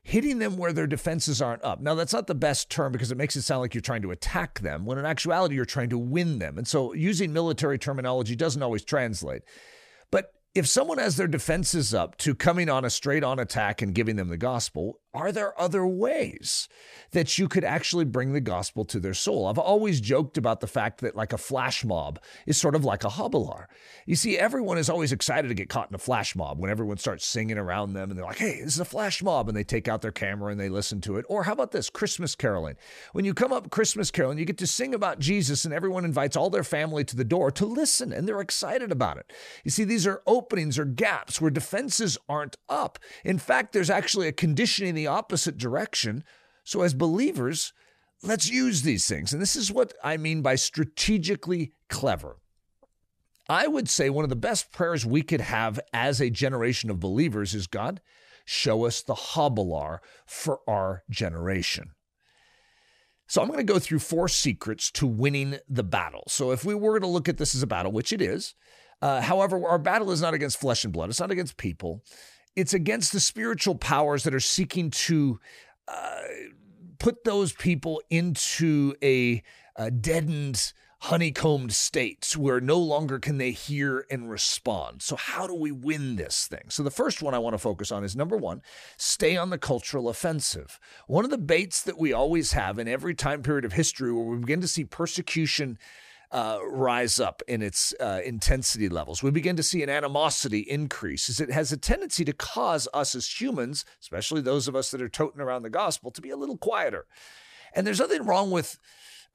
Hitting 0.03 0.37
them 0.37 0.57
where 0.57 0.73
their 0.73 0.85
defenses 0.85 1.41
aren't 1.41 1.63
up. 1.63 1.81
Now, 1.81 1.95
that's 1.95 2.13
not 2.13 2.27
the 2.27 2.35
best 2.35 2.69
term 2.69 2.91
because 2.91 3.09
it 3.09 3.17
makes 3.17 3.35
it 3.35 3.41
sound 3.41 3.61
like 3.61 3.73
you're 3.73 3.81
trying 3.81 4.01
to 4.01 4.11
attack 4.11 4.59
them, 4.59 4.85
when 4.85 4.97
in 4.97 5.05
actuality, 5.05 5.55
you're 5.55 5.65
trying 5.65 5.89
to 5.89 5.97
win 5.97 6.39
them. 6.39 6.57
And 6.57 6.67
so 6.67 6.93
using 6.93 7.31
military 7.31 7.79
terminology 7.79 8.35
doesn't 8.35 8.61
always 8.61 8.83
translate. 8.83 9.43
But 10.11 10.33
if 10.55 10.67
someone 10.67 10.99
has 10.99 11.17
their 11.17 11.27
defenses 11.27 11.93
up 11.93 12.17
to 12.17 12.35
coming 12.35 12.69
on 12.69 12.85
a 12.85 12.89
straight 12.89 13.23
on 13.23 13.39
attack 13.39 13.81
and 13.81 13.95
giving 13.95 14.15
them 14.15 14.27
the 14.27 14.37
gospel, 14.37 14.99
are 15.13 15.31
there 15.31 15.59
other 15.59 15.85
ways 15.85 16.67
that 17.11 17.37
you 17.37 17.47
could 17.47 17.63
actually 17.63 18.05
bring 18.05 18.33
the 18.33 18.41
gospel 18.41 18.83
to 18.85 18.99
their 18.99 19.13
soul? 19.13 19.45
I've 19.45 19.59
always 19.59 20.01
joked 20.01 20.37
about 20.37 20.59
the 20.59 20.67
fact 20.67 21.01
that, 21.01 21.15
like 21.15 21.33
a 21.33 21.37
flash 21.37 21.85
mob, 21.85 22.19
is 22.47 22.57
sort 22.57 22.75
of 22.75 22.83
like 22.83 23.03
a 23.03 23.09
hobbler. 23.09 23.69
You 24.05 24.15
see, 24.15 24.37
everyone 24.37 24.77
is 24.77 24.89
always 24.89 25.11
excited 25.11 25.49
to 25.49 25.53
get 25.53 25.69
caught 25.69 25.89
in 25.89 25.95
a 25.95 25.99
flash 25.99 26.35
mob 26.35 26.59
when 26.59 26.71
everyone 26.71 26.97
starts 26.97 27.25
singing 27.25 27.57
around 27.57 27.93
them 27.93 28.09
and 28.09 28.17
they're 28.17 28.25
like, 28.25 28.37
hey, 28.37 28.61
this 28.61 28.73
is 28.73 28.79
a 28.79 28.85
flash 28.85 29.21
mob. 29.21 29.47
And 29.47 29.55
they 29.55 29.63
take 29.63 29.87
out 29.87 30.01
their 30.01 30.11
camera 30.11 30.51
and 30.51 30.59
they 30.59 30.69
listen 30.69 30.99
to 31.01 31.17
it. 31.17 31.25
Or 31.29 31.43
how 31.43 31.53
about 31.53 31.71
this 31.71 31.89
Christmas 31.89 32.33
caroling? 32.35 32.75
When 33.11 33.25
you 33.25 33.33
come 33.33 33.53
up 33.53 33.69
Christmas 33.69 34.09
caroling, 34.09 34.39
you 34.39 34.45
get 34.45 34.57
to 34.57 34.67
sing 34.67 34.95
about 34.95 35.19
Jesus 35.19 35.65
and 35.65 35.73
everyone 35.73 36.05
invites 36.05 36.35
all 36.35 36.49
their 36.49 36.63
family 36.63 37.03
to 37.03 37.15
the 37.15 37.23
door 37.23 37.51
to 37.51 37.65
listen 37.65 38.11
and 38.11 38.27
they're 38.27 38.41
excited 38.41 38.91
about 38.91 39.17
it. 39.17 39.31
You 39.63 39.69
see, 39.69 39.83
these 39.83 40.07
are 40.07 40.23
openings 40.25 40.79
or 40.79 40.85
gaps 40.85 41.39
where 41.39 41.51
defenses 41.51 42.17
aren't 42.27 42.57
up. 42.67 42.97
In 43.23 43.37
fact, 43.37 43.73
there's 43.73 43.89
actually 43.89 44.27
a 44.27 44.31
conditioning 44.31 45.02
the 45.03 45.11
opposite 45.11 45.57
direction. 45.57 46.23
So, 46.63 46.81
as 46.81 46.93
believers, 46.93 47.73
let's 48.21 48.49
use 48.49 48.81
these 48.81 49.07
things. 49.07 49.33
And 49.33 49.41
this 49.41 49.55
is 49.55 49.71
what 49.71 49.93
I 50.03 50.17
mean 50.17 50.41
by 50.41 50.55
strategically 50.55 51.73
clever. 51.89 52.37
I 53.49 53.67
would 53.67 53.89
say 53.89 54.09
one 54.09 54.23
of 54.23 54.29
the 54.29 54.35
best 54.37 54.71
prayers 54.71 55.05
we 55.05 55.21
could 55.21 55.41
have 55.41 55.79
as 55.91 56.21
a 56.21 56.29
generation 56.29 56.89
of 56.89 57.01
believers 57.01 57.53
is 57.53 57.67
God, 57.67 57.99
show 58.45 58.85
us 58.85 59.01
the 59.01 59.15
hobbler 59.15 60.01
for 60.25 60.61
our 60.67 61.03
generation. 61.09 61.91
So 63.27 63.41
I'm 63.41 63.47
going 63.47 63.65
to 63.65 63.73
go 63.73 63.79
through 63.79 63.99
four 63.99 64.29
secrets 64.29 64.91
to 64.91 65.07
winning 65.07 65.57
the 65.67 65.83
battle. 65.83 66.23
So 66.27 66.51
if 66.51 66.63
we 66.63 66.75
were 66.75 66.99
to 66.99 67.07
look 67.07 67.27
at 67.27 67.37
this 67.37 67.53
as 67.55 67.63
a 67.63 67.67
battle, 67.67 67.91
which 67.91 68.13
it 68.13 68.21
is, 68.21 68.53
uh, 69.01 69.19
however, 69.19 69.67
our 69.67 69.79
battle 69.79 70.11
is 70.11 70.21
not 70.21 70.33
against 70.33 70.59
flesh 70.59 70.85
and 70.85 70.93
blood. 70.93 71.09
It's 71.09 71.19
not 71.19 71.31
against 71.31 71.57
people 71.57 72.03
it's 72.55 72.73
against 72.73 73.11
the 73.11 73.19
spiritual 73.19 73.75
powers 73.75 74.23
that 74.23 74.33
are 74.33 74.39
seeking 74.39 74.91
to 74.91 75.39
uh, 75.87 76.21
put 76.99 77.23
those 77.23 77.53
people 77.53 78.01
into 78.09 78.95
a, 79.03 79.43
a 79.75 79.91
deadened, 79.91 80.73
honeycombed 81.01 81.73
state 81.73 82.33
where 82.37 82.61
no 82.61 82.77
longer 82.77 83.19
can 83.19 83.37
they 83.37 83.51
hear 83.51 84.05
and 84.09 84.29
respond. 84.29 85.01
So, 85.01 85.15
how 85.15 85.47
do 85.47 85.53
we 85.53 85.71
win 85.71 86.15
this 86.15 86.47
thing? 86.47 86.65
So, 86.69 86.83
the 86.83 86.91
first 86.91 87.21
one 87.21 87.33
I 87.33 87.39
want 87.39 87.55
to 87.55 87.59
focus 87.59 87.91
on 87.91 88.03
is 88.03 88.15
number 88.15 88.37
one, 88.37 88.61
stay 88.97 89.35
on 89.35 89.49
the 89.49 89.57
cultural 89.57 90.07
offensive. 90.07 90.79
One 91.07 91.25
of 91.25 91.31
the 91.31 91.37
baits 91.37 91.81
that 91.83 91.99
we 91.99 92.13
always 92.13 92.53
have 92.53 92.79
in 92.79 92.87
every 92.87 93.15
time 93.15 93.41
period 93.41 93.65
of 93.65 93.73
history 93.73 94.13
where 94.13 94.23
we 94.23 94.37
begin 94.37 94.61
to 94.61 94.67
see 94.67 94.85
persecution 94.85 95.77
uh, 96.33 96.57
rise 96.65 97.19
up 97.19 97.43
in 97.47 97.61
its 97.61 97.93
uh, 97.99 98.19
intensity 98.25 98.89
levels. 98.89 99.21
We 99.21 99.29
begin 99.29 99.55
to 99.55 99.63
see 99.63 99.83
an 99.83 99.89
animosity 99.89 100.61
increase 100.61 101.29
as 101.29 101.39
it 101.39 101.51
has 101.51 101.71
a 101.71 101.77
tendency 101.77 102.25
to 102.25 102.33
cause 102.33 102.87
us 102.91 103.13
as 103.13 103.39
humans, 103.39 103.85
especially 104.01 104.41
those 104.41 104.67
of 104.67 104.75
us 104.75 104.89
that 104.91 105.01
are 105.01 105.09
toting 105.09 105.41
around 105.41 105.61
the 105.61 105.69
gospel, 105.69 106.09
to 106.09 106.21
be 106.21 106.31
a 106.31 106.35
little 106.35 106.57
quieter. 106.57 107.05
And 107.75 107.85
there's 107.85 107.99
nothing 107.99 108.25
wrong 108.25 108.49
with 108.49 108.79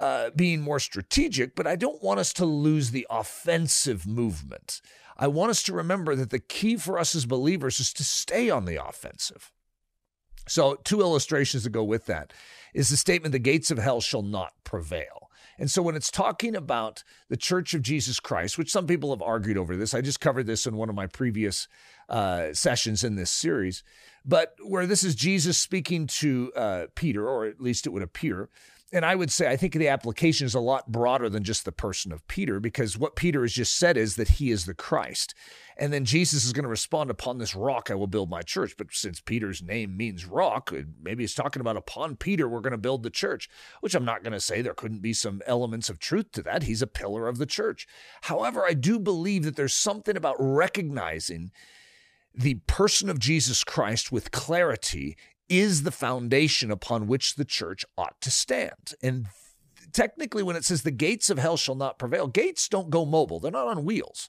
uh, 0.00 0.30
being 0.34 0.60
more 0.60 0.80
strategic, 0.80 1.54
but 1.54 1.68
I 1.68 1.76
don't 1.76 2.02
want 2.02 2.18
us 2.18 2.32
to 2.34 2.44
lose 2.44 2.90
the 2.90 3.06
offensive 3.08 4.04
movement. 4.04 4.80
I 5.16 5.28
want 5.28 5.50
us 5.50 5.62
to 5.64 5.72
remember 5.72 6.16
that 6.16 6.30
the 6.30 6.38
key 6.40 6.76
for 6.76 6.98
us 6.98 7.14
as 7.14 7.26
believers 7.26 7.78
is 7.78 7.92
to 7.94 8.04
stay 8.04 8.50
on 8.50 8.64
the 8.64 8.84
offensive. 8.84 9.52
So, 10.48 10.76
two 10.76 11.00
illustrations 11.00 11.64
to 11.64 11.70
go 11.70 11.84
with 11.84 12.06
that 12.06 12.32
is 12.74 12.88
the 12.88 12.96
statement, 12.96 13.32
the 13.32 13.38
gates 13.38 13.70
of 13.70 13.78
hell 13.78 14.00
shall 14.00 14.22
not 14.22 14.52
prevail. 14.64 15.17
And 15.58 15.70
so 15.70 15.82
when 15.82 15.96
it's 15.96 16.10
talking 16.10 16.54
about 16.54 17.02
the 17.28 17.36
Church 17.36 17.74
of 17.74 17.82
Jesus 17.82 18.20
Christ, 18.20 18.58
which 18.58 18.70
some 18.70 18.86
people 18.86 19.10
have 19.10 19.22
argued 19.22 19.58
over 19.58 19.76
this, 19.76 19.94
I 19.94 20.00
just 20.00 20.20
covered 20.20 20.46
this 20.46 20.66
in 20.66 20.76
one 20.76 20.88
of 20.88 20.94
my 20.94 21.06
previous 21.06 21.66
uh, 22.08 22.52
sessions 22.52 23.02
in 23.02 23.16
this 23.16 23.30
series, 23.30 23.82
but 24.24 24.54
where 24.62 24.86
this 24.86 25.02
is 25.02 25.14
Jesus 25.14 25.58
speaking 25.58 26.06
to 26.06 26.52
uh, 26.54 26.86
Peter, 26.94 27.28
or 27.28 27.44
at 27.46 27.60
least 27.60 27.86
it 27.86 27.90
would 27.90 28.02
appear, 28.02 28.48
and 28.92 29.04
I 29.04 29.14
would 29.14 29.30
say 29.30 29.48
I 29.48 29.56
think 29.56 29.74
the 29.74 29.88
application 29.88 30.46
is 30.46 30.54
a 30.54 30.60
lot 30.60 30.90
broader 30.90 31.28
than 31.28 31.44
just 31.44 31.64
the 31.64 31.72
person 31.72 32.10
of 32.12 32.26
Peter, 32.26 32.58
because 32.58 32.96
what 32.96 33.16
Peter 33.16 33.42
has 33.42 33.52
just 33.52 33.76
said 33.76 33.96
is 33.96 34.16
that 34.16 34.28
he 34.28 34.50
is 34.50 34.64
the 34.64 34.74
Christ. 34.74 35.34
And 35.76 35.92
then 35.92 36.04
Jesus 36.04 36.44
is 36.44 36.52
going 36.52 36.64
to 36.64 36.70
respond, 36.70 37.10
Upon 37.10 37.38
this 37.38 37.54
rock 37.54 37.90
I 37.90 37.94
will 37.94 38.06
build 38.06 38.30
my 38.30 38.42
church. 38.42 38.74
But 38.76 38.88
since 38.90 39.20
Peter's 39.20 39.62
name 39.62 39.96
means 39.96 40.24
rock, 40.24 40.72
uh, 40.72 40.82
maybe 41.00 41.22
he's 41.22 41.34
talking 41.34 41.60
about 41.60 41.76
upon 41.76 42.16
Peter 42.16 42.48
we're 42.48 42.60
going 42.60 42.72
to 42.72 42.78
build 42.78 43.02
the 43.02 43.10
church, 43.10 43.48
which 43.80 43.94
I'm 43.94 44.04
not 44.04 44.22
going 44.22 44.32
to 44.32 44.40
say 44.40 44.62
there 44.62 44.74
couldn't 44.74 45.02
be 45.02 45.12
some 45.12 45.42
elements 45.46 45.90
of 45.90 45.98
truth 45.98 46.32
to 46.32 46.42
that. 46.42 46.64
He's 46.64 46.82
a 46.82 46.86
pillar 46.86 47.28
of 47.28 47.38
the 47.38 47.46
church. 47.46 47.86
However, 48.22 48.64
I 48.64 48.74
do 48.74 48.98
believe 48.98 49.44
that 49.44 49.56
there's 49.56 49.74
something 49.74 50.16
about 50.16 50.36
recognizing 50.38 51.52
the 52.34 52.54
person 52.66 53.08
of 53.08 53.18
Jesus 53.18 53.64
Christ 53.64 54.10
with 54.12 54.30
clarity 54.30 55.16
is 55.48 55.82
the 55.82 55.90
foundation 55.90 56.70
upon 56.70 57.06
which 57.06 57.34
the 57.34 57.44
church 57.44 57.84
ought 57.96 58.20
to 58.20 58.30
stand. 58.30 58.94
And 59.02 59.26
technically, 59.92 60.42
when 60.42 60.56
it 60.56 60.64
says 60.64 60.82
the 60.82 60.90
gates 60.90 61.30
of 61.30 61.38
hell 61.38 61.56
shall 61.56 61.74
not 61.74 61.98
prevail, 61.98 62.26
gates 62.26 62.68
don't 62.68 62.90
go 62.90 63.04
mobile, 63.04 63.40
they're 63.40 63.50
not 63.50 63.68
on 63.68 63.84
wheels 63.84 64.28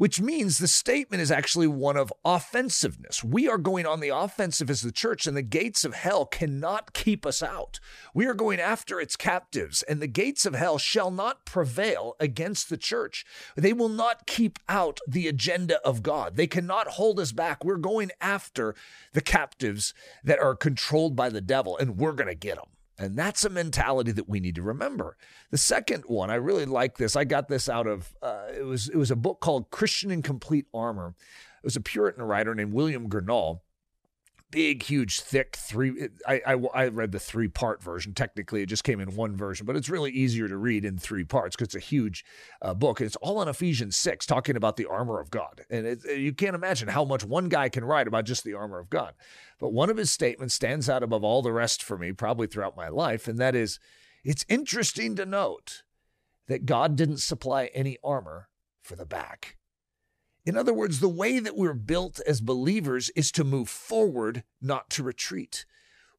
which 0.00 0.18
means 0.18 0.56
the 0.56 0.66
statement 0.66 1.20
is 1.20 1.30
actually 1.30 1.66
one 1.66 1.98
of 1.98 2.10
offensiveness. 2.24 3.22
We 3.22 3.46
are 3.50 3.58
going 3.58 3.84
on 3.84 4.00
the 4.00 4.08
offensive 4.08 4.70
as 4.70 4.80
the 4.80 4.92
church, 4.92 5.26
and 5.26 5.36
the 5.36 5.42
gates 5.42 5.84
of 5.84 5.92
hell 5.92 6.24
cannot 6.24 6.94
keep 6.94 7.26
us 7.26 7.42
out. 7.42 7.78
We 8.14 8.24
are 8.24 8.32
going 8.32 8.60
after 8.60 8.98
its 8.98 9.14
captives, 9.14 9.82
and 9.82 10.00
the 10.00 10.06
gates 10.06 10.46
of 10.46 10.54
hell 10.54 10.78
shall 10.78 11.10
not 11.10 11.44
prevail 11.44 12.16
against 12.18 12.70
the 12.70 12.78
church. 12.78 13.26
They 13.56 13.74
will 13.74 13.90
not 13.90 14.26
keep 14.26 14.58
out 14.70 15.00
the 15.06 15.28
agenda 15.28 15.86
of 15.86 16.02
God. 16.02 16.36
They 16.36 16.46
cannot 16.46 16.86
hold 16.86 17.20
us 17.20 17.32
back. 17.32 17.62
We're 17.62 17.76
going 17.76 18.10
after 18.22 18.74
the 19.12 19.20
captives 19.20 19.92
that 20.24 20.38
are 20.38 20.54
controlled 20.54 21.14
by 21.14 21.28
the 21.28 21.42
devil, 21.42 21.76
and 21.76 21.98
we're 21.98 22.12
going 22.12 22.28
to 22.28 22.34
get 22.34 22.56
them. 22.56 22.68
And 23.00 23.16
that's 23.16 23.46
a 23.46 23.50
mentality 23.50 24.12
that 24.12 24.28
we 24.28 24.40
need 24.40 24.56
to 24.56 24.62
remember. 24.62 25.16
The 25.50 25.56
second 25.56 26.04
one, 26.06 26.30
I 26.30 26.34
really 26.34 26.66
like 26.66 26.98
this. 26.98 27.16
I 27.16 27.24
got 27.24 27.48
this 27.48 27.66
out 27.66 27.86
of 27.86 28.14
uh, 28.22 28.48
it 28.54 28.64
was 28.64 28.90
it 28.90 28.96
was 28.96 29.10
a 29.10 29.16
book 29.16 29.40
called 29.40 29.70
Christian 29.70 30.10
in 30.10 30.20
Complete 30.20 30.66
Armor. 30.74 31.14
It 31.62 31.64
was 31.64 31.76
a 31.76 31.80
Puritan 31.80 32.22
writer 32.24 32.54
named 32.54 32.74
William 32.74 33.08
Gurnall 33.08 33.60
big, 34.50 34.82
huge, 34.82 35.20
thick 35.20 35.56
three. 35.56 36.08
I, 36.26 36.40
I, 36.46 36.52
I, 36.74 36.88
read 36.88 37.12
the 37.12 37.20
three 37.20 37.48
part 37.48 37.82
version. 37.82 38.14
Technically, 38.14 38.62
it 38.62 38.66
just 38.66 38.84
came 38.84 39.00
in 39.00 39.14
one 39.14 39.36
version, 39.36 39.66
but 39.66 39.76
it's 39.76 39.88
really 39.88 40.10
easier 40.10 40.48
to 40.48 40.56
read 40.56 40.84
in 40.84 40.98
three 40.98 41.24
parts 41.24 41.56
because 41.56 41.66
it's 41.66 41.84
a 41.84 41.88
huge 41.88 42.24
uh, 42.62 42.74
book. 42.74 43.00
It's 43.00 43.16
all 43.16 43.38
on 43.38 43.48
Ephesians 43.48 43.96
6, 43.96 44.26
talking 44.26 44.56
about 44.56 44.76
the 44.76 44.86
armor 44.86 45.20
of 45.20 45.30
God. 45.30 45.62
And 45.70 45.86
it, 45.86 46.04
you 46.04 46.32
can't 46.32 46.54
imagine 46.54 46.88
how 46.88 47.04
much 47.04 47.24
one 47.24 47.48
guy 47.48 47.68
can 47.68 47.84
write 47.84 48.08
about 48.08 48.24
just 48.24 48.44
the 48.44 48.54
armor 48.54 48.78
of 48.78 48.90
God. 48.90 49.14
But 49.58 49.72
one 49.72 49.90
of 49.90 49.96
his 49.96 50.10
statements 50.10 50.54
stands 50.54 50.88
out 50.88 51.02
above 51.02 51.24
all 51.24 51.42
the 51.42 51.52
rest 51.52 51.82
for 51.82 51.96
me, 51.96 52.12
probably 52.12 52.46
throughout 52.46 52.76
my 52.76 52.88
life, 52.88 53.28
and 53.28 53.38
that 53.38 53.54
is 53.54 53.78
it's 54.24 54.44
interesting 54.48 55.16
to 55.16 55.24
note 55.24 55.82
that 56.48 56.66
God 56.66 56.96
didn't 56.96 57.18
supply 57.18 57.66
any 57.74 57.96
armor 58.04 58.48
for 58.82 58.96
the 58.96 59.06
back. 59.06 59.56
In 60.46 60.56
other 60.56 60.72
words, 60.72 61.00
the 61.00 61.08
way 61.08 61.38
that 61.38 61.56
we're 61.56 61.74
built 61.74 62.20
as 62.26 62.40
believers 62.40 63.10
is 63.10 63.30
to 63.32 63.44
move 63.44 63.68
forward, 63.68 64.44
not 64.60 64.88
to 64.90 65.02
retreat. 65.02 65.66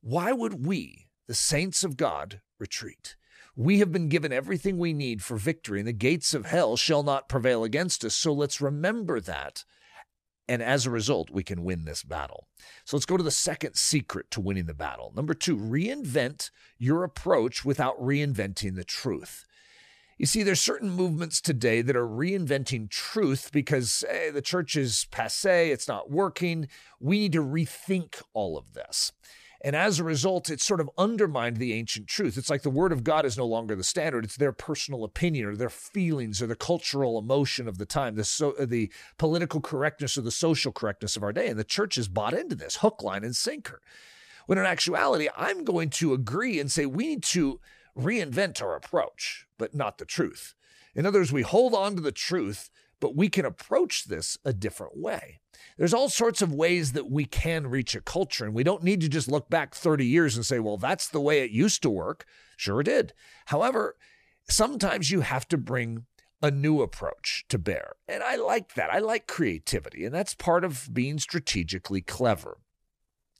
Why 0.01 0.31
would 0.31 0.65
we, 0.65 1.07
the 1.27 1.33
saints 1.33 1.83
of 1.83 1.97
God, 1.97 2.41
retreat? 2.59 3.15
We 3.55 3.79
have 3.79 3.91
been 3.91 4.09
given 4.09 4.31
everything 4.31 4.77
we 4.77 4.93
need 4.93 5.21
for 5.23 5.37
victory, 5.37 5.79
and 5.79 5.87
the 5.87 5.93
gates 5.93 6.33
of 6.33 6.45
hell 6.45 6.77
shall 6.77 7.03
not 7.03 7.29
prevail 7.29 7.63
against 7.63 8.05
us. 8.05 8.13
So 8.13 8.31
let's 8.31 8.61
remember 8.61 9.19
that. 9.19 9.65
And 10.47 10.61
as 10.61 10.85
a 10.85 10.91
result, 10.91 11.29
we 11.29 11.43
can 11.43 11.63
win 11.63 11.85
this 11.85 12.03
battle. 12.03 12.47
So 12.85 12.97
let's 12.97 13.05
go 13.05 13.17
to 13.17 13.23
the 13.23 13.31
second 13.31 13.75
secret 13.75 14.29
to 14.31 14.41
winning 14.41 14.65
the 14.65 14.73
battle. 14.73 15.13
Number 15.15 15.33
two, 15.33 15.57
reinvent 15.57 16.51
your 16.77 17.03
approach 17.03 17.63
without 17.63 17.99
reinventing 17.99 18.75
the 18.75 18.83
truth. 18.83 19.45
You 20.21 20.27
see, 20.27 20.43
there's 20.43 20.61
certain 20.61 20.91
movements 20.91 21.41
today 21.41 21.81
that 21.81 21.95
are 21.95 22.05
reinventing 22.05 22.91
truth 22.91 23.49
because 23.51 24.05
hey, 24.07 24.29
the 24.29 24.39
church 24.39 24.75
is 24.75 25.07
passe, 25.09 25.71
it's 25.71 25.87
not 25.87 26.11
working. 26.11 26.67
We 26.99 27.21
need 27.21 27.31
to 27.31 27.43
rethink 27.43 28.21
all 28.35 28.55
of 28.55 28.73
this. 28.73 29.13
And 29.65 29.75
as 29.75 29.97
a 29.97 30.03
result, 30.03 30.51
it's 30.51 30.63
sort 30.63 30.79
of 30.79 30.91
undermined 30.95 31.57
the 31.57 31.73
ancient 31.73 32.05
truth. 32.05 32.37
It's 32.37 32.51
like 32.51 32.61
the 32.61 32.69
word 32.69 32.91
of 32.91 33.03
God 33.03 33.25
is 33.25 33.35
no 33.35 33.47
longer 33.47 33.75
the 33.75 33.83
standard. 33.83 34.23
It's 34.23 34.35
their 34.35 34.51
personal 34.51 35.03
opinion 35.03 35.47
or 35.47 35.55
their 35.55 35.71
feelings 35.71 36.39
or 36.39 36.45
the 36.45 36.55
cultural 36.55 37.17
emotion 37.17 37.67
of 37.67 37.79
the 37.79 37.87
time, 37.87 38.13
the, 38.13 38.23
so, 38.23 38.51
uh, 38.59 38.67
the 38.67 38.93
political 39.17 39.59
correctness 39.59 40.19
or 40.19 40.21
the 40.21 40.29
social 40.29 40.71
correctness 40.71 41.15
of 41.15 41.23
our 41.23 41.33
day. 41.33 41.47
And 41.47 41.57
the 41.57 41.63
church 41.63 41.95
has 41.95 42.07
bought 42.07 42.35
into 42.35 42.53
this 42.53 42.75
hook, 42.75 43.01
line, 43.01 43.23
and 43.23 43.35
sinker. 43.35 43.81
When 44.45 44.59
in 44.59 44.65
actuality, 44.65 45.29
I'm 45.35 45.63
going 45.63 45.89
to 45.89 46.13
agree 46.13 46.59
and 46.59 46.71
say 46.71 46.85
we 46.85 47.07
need 47.07 47.23
to 47.23 47.59
reinvent 47.97 48.61
our 48.61 48.75
approach, 48.75 49.47
but 49.57 49.73
not 49.75 49.97
the 49.97 50.05
truth. 50.05 50.55
In 50.95 51.05
other 51.05 51.19
words, 51.19 51.31
we 51.31 51.41
hold 51.41 51.73
on 51.73 51.95
to 51.95 52.01
the 52.01 52.11
truth, 52.11 52.69
but 52.99 53.15
we 53.15 53.29
can 53.29 53.45
approach 53.45 54.05
this 54.05 54.37
a 54.45 54.53
different 54.53 54.97
way. 54.97 55.39
There's 55.77 55.93
all 55.93 56.09
sorts 56.09 56.41
of 56.41 56.53
ways 56.53 56.93
that 56.93 57.09
we 57.09 57.25
can 57.25 57.67
reach 57.67 57.95
a 57.95 58.01
culture, 58.01 58.45
and 58.45 58.53
we 58.53 58.63
don't 58.63 58.83
need 58.83 59.01
to 59.01 59.09
just 59.09 59.27
look 59.27 59.49
back 59.49 59.73
30 59.73 60.05
years 60.05 60.35
and 60.35 60.45
say, 60.45 60.59
well, 60.59 60.77
that's 60.77 61.07
the 61.07 61.21
way 61.21 61.41
it 61.41 61.51
used 61.51 61.81
to 61.83 61.89
work. 61.89 62.25
Sure, 62.57 62.81
it 62.81 62.85
did. 62.85 63.13
However, 63.47 63.95
sometimes 64.49 65.11
you 65.11 65.21
have 65.21 65.47
to 65.49 65.57
bring 65.57 66.05
a 66.41 66.51
new 66.51 66.81
approach 66.81 67.45
to 67.49 67.57
bear. 67.57 67.93
And 68.07 68.23
I 68.23 68.35
like 68.35 68.73
that. 68.73 68.91
I 68.91 68.99
like 68.99 69.27
creativity, 69.27 70.05
and 70.05 70.13
that's 70.13 70.33
part 70.33 70.63
of 70.63 70.89
being 70.91 71.19
strategically 71.19 72.01
clever. 72.01 72.57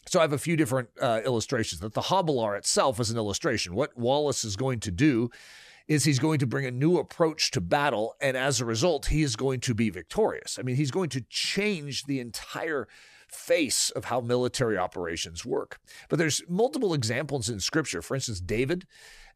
So 0.07 0.19
I 0.19 0.23
have 0.23 0.33
a 0.33 0.37
few 0.37 0.57
different 0.57 0.89
uh, 0.99 1.21
illustrations. 1.25 1.81
That 1.81 1.93
the 1.93 2.01
Habilar 2.01 2.57
itself 2.57 2.99
is 2.99 3.11
an 3.11 3.17
illustration. 3.17 3.75
What 3.75 3.97
Wallace 3.97 4.43
is 4.43 4.55
going 4.55 4.79
to 4.81 4.91
do 4.91 5.29
is 5.87 6.03
he's 6.03 6.19
going 6.19 6.39
to 6.39 6.47
bring 6.47 6.65
a 6.65 6.71
new 6.71 6.97
approach 6.97 7.51
to 7.51 7.61
battle, 7.61 8.15
and 8.21 8.37
as 8.37 8.61
a 8.61 8.65
result, 8.65 9.07
he 9.07 9.21
is 9.21 9.35
going 9.35 9.59
to 9.59 9.73
be 9.73 9.89
victorious. 9.89 10.57
I 10.57 10.63
mean, 10.63 10.75
he's 10.75 10.91
going 10.91 11.09
to 11.09 11.21
change 11.29 12.05
the 12.05 12.19
entire 12.19 12.87
face 13.27 13.89
of 13.91 14.05
how 14.05 14.19
military 14.21 14.77
operations 14.77 15.45
work. 15.45 15.79
But 16.09 16.19
there's 16.19 16.43
multiple 16.49 16.93
examples 16.93 17.49
in 17.49 17.59
Scripture. 17.59 18.01
For 18.01 18.15
instance, 18.15 18.41
David, 18.41 18.85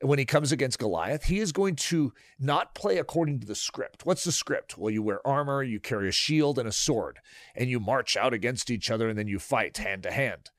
when 0.02 0.20
he 0.20 0.26
comes 0.26 0.52
against 0.52 0.80
Goliath, 0.80 1.26
he 1.26 1.40
is 1.40 1.52
going 1.52 1.76
to 1.78 2.14
not 2.40 2.76
play 2.76 2.98
according 2.98 3.40
to 3.40 3.48
the 3.48 3.56
script. 3.56 4.06
What's 4.06 4.24
the 4.24 4.32
script? 4.32 4.78
Well, 4.78 4.92
you 4.92 5.02
wear 5.02 5.26
armor, 5.26 5.64
you 5.64 5.80
carry 5.80 6.10
a 6.10 6.12
shield 6.12 6.60
and 6.60 6.68
a 6.68 6.74
sword, 6.74 7.20
and 7.56 7.70
you 7.70 7.80
march 7.80 8.18
out 8.18 8.34
against 8.34 8.70
each 8.70 8.92
other, 8.92 9.08
and 9.08 9.18
then 9.18 9.28
you 9.28 9.40
fight 9.40 9.78
hand 9.78 10.04
to 10.04 10.12
hand. 10.12 10.52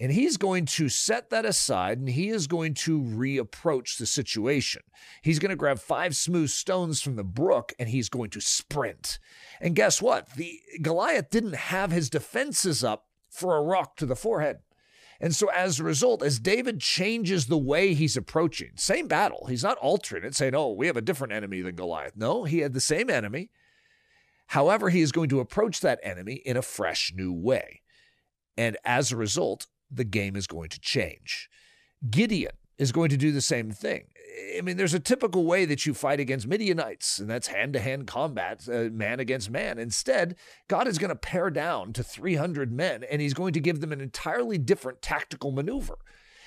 And 0.00 0.10
he's 0.10 0.38
going 0.38 0.64
to 0.64 0.88
set 0.88 1.28
that 1.28 1.44
aside 1.44 1.98
and 1.98 2.08
he 2.08 2.30
is 2.30 2.46
going 2.46 2.72
to 2.72 2.98
reapproach 2.98 3.98
the 3.98 4.06
situation. 4.06 4.80
He's 5.20 5.38
going 5.38 5.50
to 5.50 5.56
grab 5.56 5.78
five 5.78 6.16
smooth 6.16 6.48
stones 6.48 7.02
from 7.02 7.16
the 7.16 7.24
brook 7.24 7.74
and 7.78 7.90
he's 7.90 8.08
going 8.08 8.30
to 8.30 8.40
sprint. 8.40 9.18
And 9.60 9.76
guess 9.76 10.00
what? 10.00 10.30
The 10.36 10.58
Goliath 10.80 11.28
didn't 11.28 11.54
have 11.54 11.90
his 11.90 12.08
defenses 12.08 12.82
up 12.82 13.08
for 13.28 13.56
a 13.56 13.62
rock 13.62 13.96
to 13.96 14.06
the 14.06 14.16
forehead. 14.16 14.60
And 15.20 15.36
so 15.36 15.50
as 15.50 15.78
a 15.78 15.84
result, 15.84 16.22
as 16.22 16.38
David 16.38 16.80
changes 16.80 17.46
the 17.46 17.58
way 17.58 17.92
he's 17.92 18.16
approaching, 18.16 18.70
same 18.76 19.06
battle, 19.06 19.48
he's 19.50 19.62
not 19.62 19.76
altering 19.76 20.24
it, 20.24 20.34
saying, 20.34 20.54
oh, 20.54 20.72
we 20.72 20.86
have 20.86 20.96
a 20.96 21.02
different 21.02 21.34
enemy 21.34 21.60
than 21.60 21.74
Goliath. 21.74 22.16
No, 22.16 22.44
he 22.44 22.60
had 22.60 22.72
the 22.72 22.80
same 22.80 23.10
enemy. 23.10 23.50
However, 24.46 24.88
he 24.88 25.02
is 25.02 25.12
going 25.12 25.28
to 25.28 25.40
approach 25.40 25.80
that 25.80 26.00
enemy 26.02 26.36
in 26.46 26.56
a 26.56 26.62
fresh 26.62 27.12
new 27.14 27.34
way. 27.34 27.82
And 28.56 28.78
as 28.82 29.12
a 29.12 29.16
result, 29.16 29.66
the 29.90 30.04
game 30.04 30.36
is 30.36 30.46
going 30.46 30.68
to 30.70 30.80
change. 30.80 31.48
Gideon 32.08 32.52
is 32.78 32.92
going 32.92 33.10
to 33.10 33.16
do 33.16 33.32
the 33.32 33.40
same 33.40 33.70
thing. 33.70 34.04
I 34.56 34.62
mean, 34.62 34.76
there's 34.76 34.94
a 34.94 35.00
typical 35.00 35.44
way 35.44 35.64
that 35.66 35.84
you 35.84 35.92
fight 35.92 36.20
against 36.20 36.46
Midianites, 36.46 37.18
and 37.18 37.28
that's 37.28 37.48
hand 37.48 37.74
to 37.74 37.80
hand 37.80 38.06
combat, 38.06 38.66
uh, 38.68 38.84
man 38.90 39.20
against 39.20 39.50
man. 39.50 39.78
Instead, 39.78 40.36
God 40.68 40.88
is 40.88 40.98
going 40.98 41.10
to 41.10 41.16
pare 41.16 41.50
down 41.50 41.92
to 41.92 42.02
300 42.02 42.72
men, 42.72 43.04
and 43.04 43.20
he's 43.20 43.34
going 43.34 43.52
to 43.52 43.60
give 43.60 43.80
them 43.80 43.92
an 43.92 44.00
entirely 44.00 44.56
different 44.56 45.02
tactical 45.02 45.50
maneuver. 45.50 45.98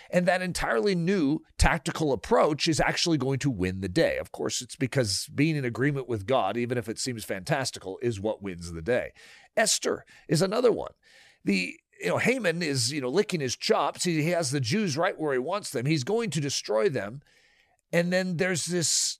And 0.09 0.25
that 0.27 0.41
entirely 0.41 0.95
new 0.95 1.39
tactical 1.57 2.13
approach 2.13 2.67
is 2.67 2.79
actually 2.79 3.17
going 3.17 3.39
to 3.39 3.49
win 3.49 3.81
the 3.81 3.89
day. 3.89 4.17
Of 4.17 4.31
course, 4.31 4.61
it's 4.61 4.75
because 4.75 5.27
being 5.33 5.55
in 5.55 5.65
agreement 5.65 6.07
with 6.07 6.27
God, 6.27 6.55
even 6.55 6.77
if 6.77 6.87
it 6.87 6.99
seems 6.99 7.23
fantastical, 7.23 7.97
is 8.01 8.19
what 8.19 8.41
wins 8.41 8.71
the 8.71 8.81
day. 8.81 9.11
Esther 9.57 10.05
is 10.27 10.41
another 10.41 10.71
one. 10.71 10.91
The 11.43 11.79
you 12.03 12.09
know, 12.09 12.17
Haman 12.17 12.61
is, 12.61 12.91
you 12.91 13.01
know, 13.01 13.09
licking 13.09 13.39
his 13.39 13.55
chops. 13.55 14.03
He, 14.03 14.21
he 14.21 14.29
has 14.31 14.51
the 14.51 14.59
Jews 14.59 14.97
right 14.97 15.17
where 15.17 15.33
he 15.33 15.39
wants 15.39 15.69
them. 15.69 15.85
He's 15.85 16.03
going 16.03 16.29
to 16.31 16.41
destroy 16.41 16.89
them. 16.89 17.21
And 17.93 18.11
then 18.11 18.37
there's 18.37 18.65
this 18.65 19.19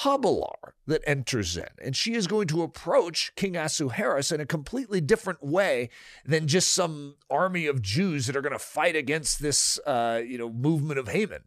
Habilar 0.00 0.72
that 0.86 1.02
enters 1.06 1.56
in, 1.56 1.68
and 1.82 1.96
she 1.96 2.14
is 2.14 2.28
going 2.28 2.46
to 2.48 2.62
approach 2.62 3.32
King 3.34 3.56
Ahasuerus 3.56 4.30
in 4.30 4.40
a 4.40 4.46
completely 4.46 5.00
different 5.00 5.42
way 5.42 5.88
than 6.24 6.46
just 6.46 6.72
some 6.72 7.16
army 7.28 7.66
of 7.66 7.82
Jews 7.82 8.26
that 8.26 8.36
are 8.36 8.40
going 8.40 8.52
to 8.52 8.60
fight 8.60 8.94
against 8.94 9.42
this, 9.42 9.80
uh, 9.86 10.20
you 10.24 10.38
know, 10.38 10.50
movement 10.50 11.00
of 11.00 11.08
Haman. 11.08 11.42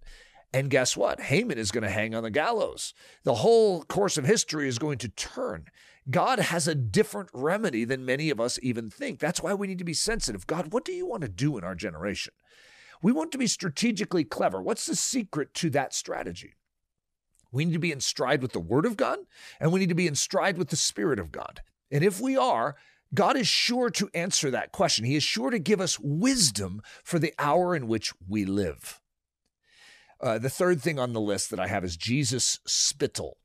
And 0.54 0.70
guess 0.70 0.98
what? 0.98 1.22
Haman 1.22 1.58
is 1.58 1.72
going 1.72 1.84
to 1.84 1.90
hang 1.90 2.14
on 2.14 2.24
the 2.24 2.30
gallows. 2.30 2.94
The 3.24 3.36
whole 3.36 3.84
course 3.84 4.18
of 4.18 4.26
history 4.26 4.68
is 4.68 4.80
going 4.80 4.98
to 5.00 5.08
turn. 5.08 5.68
God 6.10 6.40
has 6.40 6.68
a 6.68 6.76
different 6.76 7.30
remedy 7.34 7.86
than 7.86 8.06
many 8.06 8.30
of 8.30 8.42
us 8.42 8.60
even 8.62 8.90
think. 8.90 9.20
That's 9.20 9.42
why 9.42 9.54
we 9.54 9.68
need 9.68 9.78
to 9.78 9.86
be 9.86 9.94
sensitive. 9.94 10.48
God, 10.48 10.74
what 10.74 10.84
do 10.84 10.92
you 10.92 11.06
want 11.06 11.22
to 11.22 11.30
do 11.30 11.58
in 11.58 11.64
our 11.64 11.76
generation? 11.76 12.34
We 13.02 13.12
want 13.12 13.32
to 13.32 13.38
be 13.38 13.48
strategically 13.48 14.24
clever. 14.24 14.62
What's 14.62 14.86
the 14.86 14.96
secret 14.96 15.54
to 15.56 15.70
that 15.72 15.94
strategy? 15.94 16.54
We 17.52 17.66
need 17.66 17.74
to 17.74 17.80
be 17.80 17.92
in 17.92 18.00
stride 18.00 18.42
with 18.42 18.54
the 18.54 18.60
Word 18.60 18.86
of 18.86 18.98
God, 18.98 19.20
and 19.60 19.72
we 19.72 19.80
need 19.80 19.90
to 19.90 19.96
be 19.96 20.08
in 20.08 20.16
stride 20.16 20.58
with 20.58 20.70
the 20.70 20.76
Spirit 20.76 21.20
of 21.20 21.32
God. 21.32 21.62
And 21.92 22.04
if 22.04 22.22
we 22.22 22.38
are, 22.38 22.76
God 23.14 23.36
is 23.36 23.48
sure 23.48 23.90
to 23.92 24.10
answer 24.14 24.50
that 24.52 24.72
question. 24.72 25.04
He 25.04 25.16
is 25.16 25.24
sure 25.24 25.50
to 25.50 25.60
give 25.60 25.82
us 25.82 26.00
wisdom 26.00 26.82
for 27.04 27.20
the 27.20 27.34
hour 27.38 27.76
in 27.76 27.88
which 27.88 28.14
we 28.28 28.46
live. 28.46 29.01
Uh, 30.22 30.38
the 30.38 30.50
third 30.50 30.82
thing 30.82 31.00
on 31.00 31.14
the 31.14 31.22
list 31.22 31.50
that 31.50 31.60
I 31.60 31.68
have 31.68 31.84
is 31.84 31.98
Jesus' 31.98 32.60
spittle. 32.66 33.38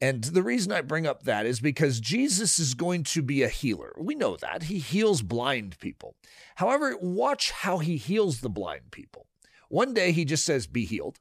And 0.00 0.24
the 0.24 0.42
reason 0.42 0.72
I 0.72 0.80
bring 0.80 1.06
up 1.06 1.24
that 1.24 1.44
is 1.44 1.60
because 1.60 2.00
Jesus 2.00 2.58
is 2.58 2.72
going 2.72 3.04
to 3.04 3.20
be 3.20 3.42
a 3.42 3.48
healer. 3.48 3.92
We 3.98 4.14
know 4.14 4.36
that. 4.36 4.64
He 4.64 4.78
heals 4.78 5.20
blind 5.20 5.78
people. 5.78 6.16
However, 6.56 6.96
watch 6.98 7.50
how 7.50 7.78
he 7.78 7.98
heals 7.98 8.40
the 8.40 8.48
blind 8.48 8.92
people. 8.92 9.26
One 9.68 9.92
day 9.92 10.12
he 10.12 10.24
just 10.24 10.44
says, 10.44 10.66
Be 10.66 10.86
healed. 10.86 11.20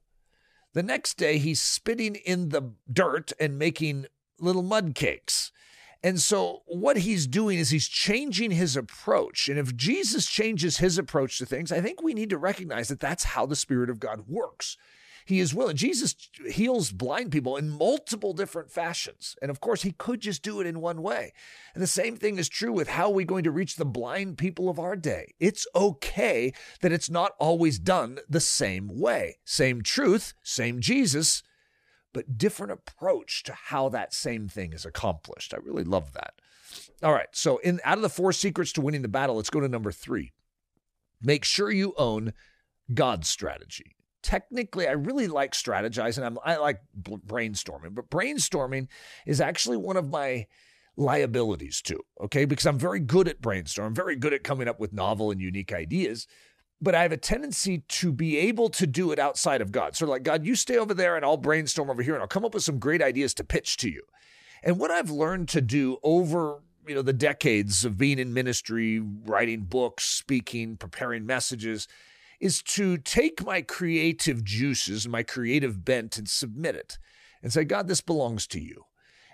The 0.74 0.84
next 0.84 1.16
day 1.16 1.40
he's 1.40 1.62
spitting 1.62 2.16
in 2.16 2.50
the 2.50 2.74
dirt 2.92 3.34
and 3.40 3.60
making 3.60 4.06
little 4.40 4.64
mud 4.64 4.96
cakes. 4.96 5.52
And 6.02 6.20
so, 6.20 6.62
what 6.66 6.98
he's 6.98 7.28
doing 7.28 7.60
is 7.60 7.72
he's 7.72 7.88
changing 7.88 8.52
his 8.52 8.78
approach. 8.78 9.50
And 9.50 9.60
if 9.60 9.76
Jesus 9.76 10.26
changes 10.26 10.78
his 10.78 10.98
approach 10.98 11.38
to 11.38 11.46
things, 11.46 11.72
I 11.72 11.82
think 11.82 12.02
we 12.02 12.14
need 12.14 12.30
to 12.30 12.38
recognize 12.38 12.88
that 12.88 13.02
that's 13.02 13.26
how 13.26 13.46
the 13.46 13.56
Spirit 13.56 13.90
of 13.90 14.00
God 14.00 14.24
works. 14.28 14.78
He 15.26 15.40
is 15.40 15.54
willing. 15.54 15.76
Jesus 15.76 16.16
heals 16.50 16.92
blind 16.92 17.32
people 17.32 17.56
in 17.56 17.70
multiple 17.70 18.34
different 18.34 18.72
fashions. 18.72 19.36
And 19.44 19.52
of 19.52 19.60
course, 19.60 19.84
he 19.84 19.92
could 19.92 20.22
just 20.22 20.42
do 20.42 20.60
it 20.60 20.66
in 20.66 20.82
one 20.82 21.04
way. 21.04 21.34
And 21.76 21.84
the 21.84 21.88
same 21.88 22.16
thing 22.16 22.40
is 22.40 22.50
true 22.50 22.72
with 22.72 22.88
how 22.90 23.12
we're 23.12 23.28
going 23.28 23.44
to 23.44 23.52
reach 23.52 23.76
the 23.76 23.86
blind 23.86 24.40
people 24.40 24.70
of 24.70 24.80
our 24.80 24.96
day. 24.96 25.36
It's 25.40 25.68
okay 25.76 26.52
that 26.82 26.92
it's 26.92 27.12
not 27.12 27.34
always 27.40 27.78
done 27.78 28.18
the 28.28 28.40
same 28.40 28.90
way. 29.00 29.38
Same 29.46 29.84
truth, 29.84 30.34
same 30.42 30.80
Jesus, 30.80 31.44
but 32.14 32.38
different 32.38 32.72
approach 32.72 33.44
to 33.44 33.54
how 33.54 33.90
that 33.90 34.14
same 34.14 34.48
thing 34.48 34.74
is 34.74 34.86
accomplished. 34.86 35.54
I 35.54 35.58
really 35.58 35.84
love 35.84 36.14
that. 36.14 36.34
All 37.02 37.14
right, 37.14 37.30
so 37.32 37.58
in 37.60 37.80
out 37.84 37.98
of 37.98 38.02
the 38.02 38.10
four 38.10 38.34
secrets 38.34 38.72
to 38.74 38.82
winning 38.82 39.02
the 39.02 39.08
battle, 39.08 39.36
let's 39.36 39.50
go 39.50 39.60
to 39.60 39.68
number 39.68 39.92
3. 39.92 40.32
Make 41.22 41.44
sure 41.44 41.72
you 41.72 41.94
own 41.98 42.34
God's 42.94 43.30
strategy 43.30 43.96
technically 44.22 44.88
I 44.88 44.92
really 44.92 45.28
like 45.28 45.54
strategizing. 45.54 46.24
I'm, 46.24 46.38
I 46.44 46.58
like 46.58 46.82
brainstorming, 47.02 47.96
but 47.96 48.10
brainstorming 48.10 48.88
is 49.26 49.42
actually 49.42 49.78
one 49.78 49.98
of 49.98 50.10
my 50.10 50.48
liabilities 50.98 51.82
too. 51.82 52.02
Okay, 52.22 52.46
because 52.46 52.66
I'm 52.66 52.80
very 52.80 53.00
good 53.00 53.28
at 53.28 53.42
brainstorming. 53.42 53.88
I'm 53.88 53.96
very 53.96 54.16
good 54.16 54.34
at 54.34 54.44
coming 54.44 54.68
up 54.68 54.80
with 54.80 54.94
novel 54.94 55.32
and 55.32 55.42
unique 55.42 55.74
ideas. 55.74 56.28
But 56.82 56.96
I 56.96 57.02
have 57.02 57.12
a 57.12 57.18
tendency 57.18 57.80
to 57.88 58.12
be 58.14 58.38
able 58.38 58.70
to 58.70 58.88
do 58.88 59.12
it 59.12 59.20
outside 59.20 59.62
of 59.62 59.72
God. 59.72 59.96
Sort 59.96 60.08
of 60.08 60.12
like, 60.12 60.24
God, 60.24 60.46
you 60.46 60.56
stay 60.56 60.78
over 60.78 60.94
there 60.94 61.18
and 61.18 61.26
I'll 61.26 61.36
brainstorm 61.36 61.90
over 61.90 62.02
here 62.02 62.14
and 62.14 62.22
I'll 62.22 62.28
come 62.28 62.46
up 62.46 62.54
with 62.54 62.64
some 62.64 62.80
great 62.80 63.02
ideas 63.02 63.34
to 63.36 63.44
pitch 63.44 63.76
to 63.78 63.90
you. 63.90 64.04
And 64.64 64.80
what 64.80 64.92
I've 64.92 65.10
learned 65.10 65.50
to 65.50 65.62
do 65.62 65.98
over 66.04 66.62
you 66.90 66.96
know 66.96 67.02
the 67.04 67.14
decades 67.14 67.86
of 67.86 68.00
being 68.00 68.18
in 68.18 68.34
ministry, 68.34 69.00
writing 69.00 69.62
books, 69.62 70.06
speaking, 70.06 70.76
preparing 70.76 71.24
messages, 71.24 71.88
is 72.40 72.64
to 72.64 72.98
take 72.98 73.46
my 73.46 73.62
creative 73.62 74.44
juices, 74.44 75.08
my 75.08 75.22
creative 75.22 75.86
bent, 75.86 76.18
and 76.18 76.28
submit 76.28 76.76
it 76.76 76.98
and 77.44 77.54
say, 77.54 77.64
God, 77.64 77.88
this 77.88 78.02
belongs 78.02 78.48
to 78.48 78.60
you. 78.60 78.86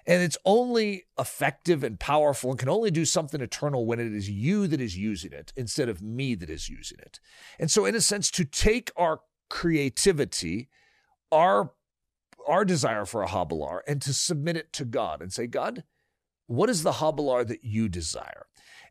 And 0.07 0.21
it's 0.21 0.37
only 0.45 1.05
effective 1.17 1.83
and 1.83 1.99
powerful 1.99 2.51
and 2.51 2.59
can 2.59 2.69
only 2.69 2.91
do 2.91 3.05
something 3.05 3.41
eternal 3.41 3.85
when 3.85 3.99
it 3.99 4.13
is 4.13 4.29
you 4.29 4.67
that 4.67 4.79
is 4.79 4.95
using 4.95 5.33
it 5.33 5.51
instead 5.55 5.89
of 5.89 6.01
me 6.01 6.35
that 6.35 6.49
is 6.49 6.69
using 6.69 6.99
it. 6.99 7.19
And 7.59 7.71
so, 7.71 7.85
in 7.85 7.95
a 7.95 8.01
sense, 8.01 8.29
to 8.31 8.45
take 8.45 8.91
our 8.95 9.21
creativity, 9.49 10.69
our 11.31 11.71
our 12.47 12.63
desire 12.63 13.05
for 13.05 13.23
a 13.23 13.27
Habilar, 13.27 13.79
and 13.87 13.99
to 14.03 14.13
submit 14.13 14.55
it 14.55 14.71
to 14.73 14.85
God 14.85 15.21
and 15.21 15.33
say, 15.33 15.47
God, 15.47 15.83
what 16.47 16.69
is 16.69 16.83
the 16.83 16.93
Habilar 16.93 17.47
that 17.47 17.63
you 17.63 17.89
desire? 17.89 18.45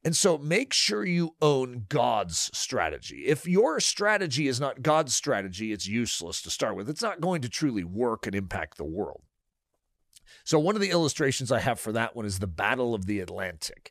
And 0.05 0.15
so 0.15 0.37
make 0.37 0.75
sure 0.75 1.05
you 1.05 1.35
own 1.41 1.87
God's 1.89 2.51
strategy. 2.53 3.27
If 3.27 3.47
your 3.47 3.81
strategy 3.81 4.49
is 4.49 4.61
not 4.61 4.83
God's 4.83 5.15
strategy, 5.15 5.73
it's 5.73 5.87
useless 5.87 6.43
to 6.43 6.51
start 6.51 6.77
with. 6.77 6.91
It's 6.91 7.03
not 7.03 7.23
going 7.23 7.41
to 7.43 7.49
truly 7.49 7.85
work 7.85 8.27
and 8.27 8.35
impact 8.35 8.77
the 8.77 8.85
world. 8.85 9.23
So, 10.43 10.59
one 10.59 10.75
of 10.75 10.81
the 10.81 10.91
illustrations 10.91 11.53
I 11.53 11.61
have 11.61 11.79
for 11.79 11.93
that 11.93 12.17
one 12.17 12.27
is 12.27 12.39
the 12.39 12.47
Battle 12.47 12.95
of 12.95 13.07
the 13.07 13.21
Atlantic. 13.21 13.91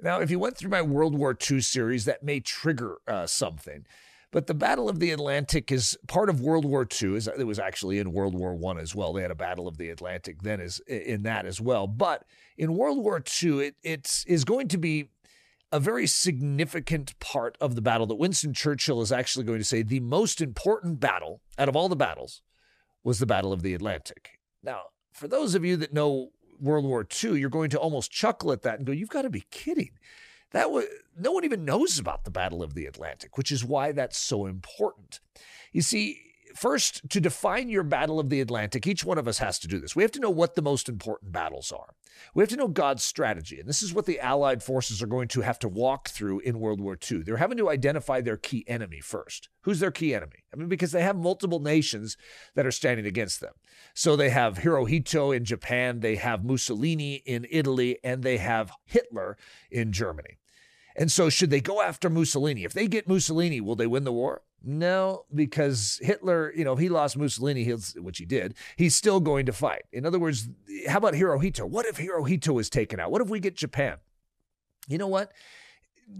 Now, 0.00 0.20
if 0.20 0.30
you 0.30 0.38
went 0.38 0.56
through 0.56 0.70
my 0.70 0.82
World 0.82 1.14
War 1.16 1.36
II 1.50 1.60
series, 1.60 2.04
that 2.04 2.22
may 2.22 2.40
trigger 2.40 2.98
uh, 3.06 3.26
something. 3.26 3.84
But 4.30 4.46
the 4.46 4.54
Battle 4.54 4.88
of 4.88 5.00
the 5.00 5.10
Atlantic 5.10 5.72
is 5.72 5.96
part 6.06 6.28
of 6.28 6.40
World 6.40 6.66
War 6.66 6.86
II. 6.86 7.16
It 7.16 7.46
was 7.46 7.58
actually 7.58 7.98
in 7.98 8.12
World 8.12 8.34
War 8.34 8.58
I 8.72 8.80
as 8.80 8.94
well. 8.94 9.12
They 9.12 9.22
had 9.22 9.30
a 9.30 9.36
Battle 9.36 9.66
of 9.66 9.78
the 9.78 9.88
Atlantic 9.88 10.42
then 10.42 10.60
is 10.60 10.80
in 10.80 11.22
that 11.22 11.46
as 11.46 11.60
well. 11.60 11.86
But 11.86 12.24
in 12.56 12.76
World 12.76 12.98
War 12.98 13.22
II, 13.42 13.60
it 13.60 13.76
it's, 13.82 14.24
is 14.26 14.44
going 14.44 14.68
to 14.68 14.78
be 14.78 15.08
a 15.72 15.80
very 15.80 16.06
significant 16.06 17.18
part 17.20 17.56
of 17.60 17.74
the 17.74 17.82
battle 17.82 18.06
that 18.06 18.14
Winston 18.16 18.54
Churchill 18.54 19.02
is 19.02 19.12
actually 19.12 19.44
going 19.44 19.58
to 19.58 19.64
say 19.64 19.82
the 19.82 20.00
most 20.00 20.40
important 20.40 21.00
battle 21.00 21.40
out 21.58 21.68
of 21.68 21.76
all 21.76 21.88
the 21.88 21.96
battles 21.96 22.42
was 23.04 23.18
the 23.18 23.26
Battle 23.26 23.52
of 23.52 23.62
the 23.62 23.74
Atlantic. 23.74 24.38
Now, 24.62 24.84
for 25.12 25.28
those 25.28 25.54
of 25.54 25.64
you 25.64 25.76
that 25.76 25.92
know 25.92 26.30
World 26.60 26.84
War 26.84 27.06
II, 27.22 27.38
you're 27.38 27.50
going 27.50 27.70
to 27.70 27.78
almost 27.78 28.10
chuckle 28.10 28.52
at 28.52 28.62
that 28.62 28.78
and 28.78 28.86
go, 28.86 28.92
"You've 28.92 29.08
got 29.08 29.22
to 29.22 29.30
be 29.30 29.44
kidding." 29.50 29.92
That 30.52 30.70
was 30.70 30.86
no 31.16 31.32
one 31.32 31.44
even 31.44 31.64
knows 31.64 31.98
about 31.98 32.24
the 32.24 32.30
Battle 32.30 32.62
of 32.62 32.74
the 32.74 32.86
Atlantic, 32.86 33.36
which 33.36 33.52
is 33.52 33.64
why 33.64 33.92
that's 33.92 34.18
so 34.18 34.46
important. 34.46 35.20
You 35.72 35.82
see, 35.82 36.27
first, 36.54 37.08
to 37.10 37.20
define 37.20 37.68
your 37.68 37.82
battle 37.82 38.20
of 38.20 38.28
the 38.28 38.40
Atlantic, 38.40 38.86
each 38.86 39.04
one 39.04 39.18
of 39.18 39.28
us 39.28 39.38
has 39.38 39.58
to 39.60 39.68
do 39.68 39.80
this. 39.80 39.96
We 39.96 40.02
have 40.02 40.12
to 40.12 40.20
know 40.20 40.30
what 40.30 40.54
the 40.54 40.62
most 40.62 40.88
important 40.88 41.32
battles 41.32 41.72
are. 41.72 41.94
We 42.34 42.42
have 42.42 42.50
to 42.50 42.56
know 42.56 42.68
God's 42.68 43.04
strategy. 43.04 43.60
And 43.60 43.68
this 43.68 43.82
is 43.82 43.94
what 43.94 44.06
the 44.06 44.20
Allied 44.20 44.62
forces 44.62 45.02
are 45.02 45.06
going 45.06 45.28
to 45.28 45.40
have 45.40 45.58
to 45.60 45.68
walk 45.68 46.08
through 46.08 46.40
in 46.40 46.60
World 46.60 46.80
War 46.80 46.98
II. 47.10 47.22
They're 47.22 47.36
having 47.36 47.58
to 47.58 47.70
identify 47.70 48.20
their 48.20 48.36
key 48.36 48.64
enemy 48.66 49.00
first. 49.00 49.48
Who's 49.62 49.80
their 49.80 49.90
key 49.90 50.14
enemy? 50.14 50.44
I 50.52 50.56
mean, 50.56 50.68
because 50.68 50.92
they 50.92 51.02
have 51.02 51.16
multiple 51.16 51.60
nations 51.60 52.16
that 52.54 52.66
are 52.66 52.72
standing 52.72 53.06
against 53.06 53.40
them. 53.40 53.54
So 53.94 54.16
they 54.16 54.30
have 54.30 54.58
Hirohito 54.58 55.36
in 55.36 55.44
Japan, 55.44 56.00
they 56.00 56.16
have 56.16 56.44
Mussolini 56.44 57.22
in 57.26 57.46
Italy, 57.50 57.98
and 58.02 58.22
they 58.22 58.38
have 58.38 58.72
Hitler 58.84 59.36
in 59.70 59.92
Germany. 59.92 60.38
And 60.96 61.12
so, 61.12 61.30
should 61.30 61.50
they 61.50 61.60
go 61.60 61.80
after 61.80 62.10
Mussolini? 62.10 62.64
If 62.64 62.72
they 62.72 62.88
get 62.88 63.06
Mussolini, 63.06 63.60
will 63.60 63.76
they 63.76 63.86
win 63.86 64.02
the 64.02 64.12
war? 64.12 64.42
No, 64.62 65.24
because 65.32 66.00
Hitler, 66.02 66.52
you 66.54 66.64
know, 66.64 66.72
if 66.72 66.78
he 66.78 66.88
lost 66.88 67.16
Mussolini, 67.16 67.64
which 67.96 68.18
he 68.18 68.24
did, 68.24 68.54
he's 68.76 68.96
still 68.96 69.20
going 69.20 69.46
to 69.46 69.52
fight. 69.52 69.82
In 69.92 70.04
other 70.04 70.18
words, 70.18 70.48
how 70.88 70.98
about 70.98 71.14
Hirohito? 71.14 71.64
What 71.64 71.86
if 71.86 71.96
Hirohito 71.96 72.60
is 72.60 72.68
taken 72.68 72.98
out? 72.98 73.10
What 73.10 73.22
if 73.22 73.28
we 73.28 73.38
get 73.38 73.56
Japan? 73.56 73.98
You 74.88 74.98
know 74.98 75.06
what? 75.06 75.32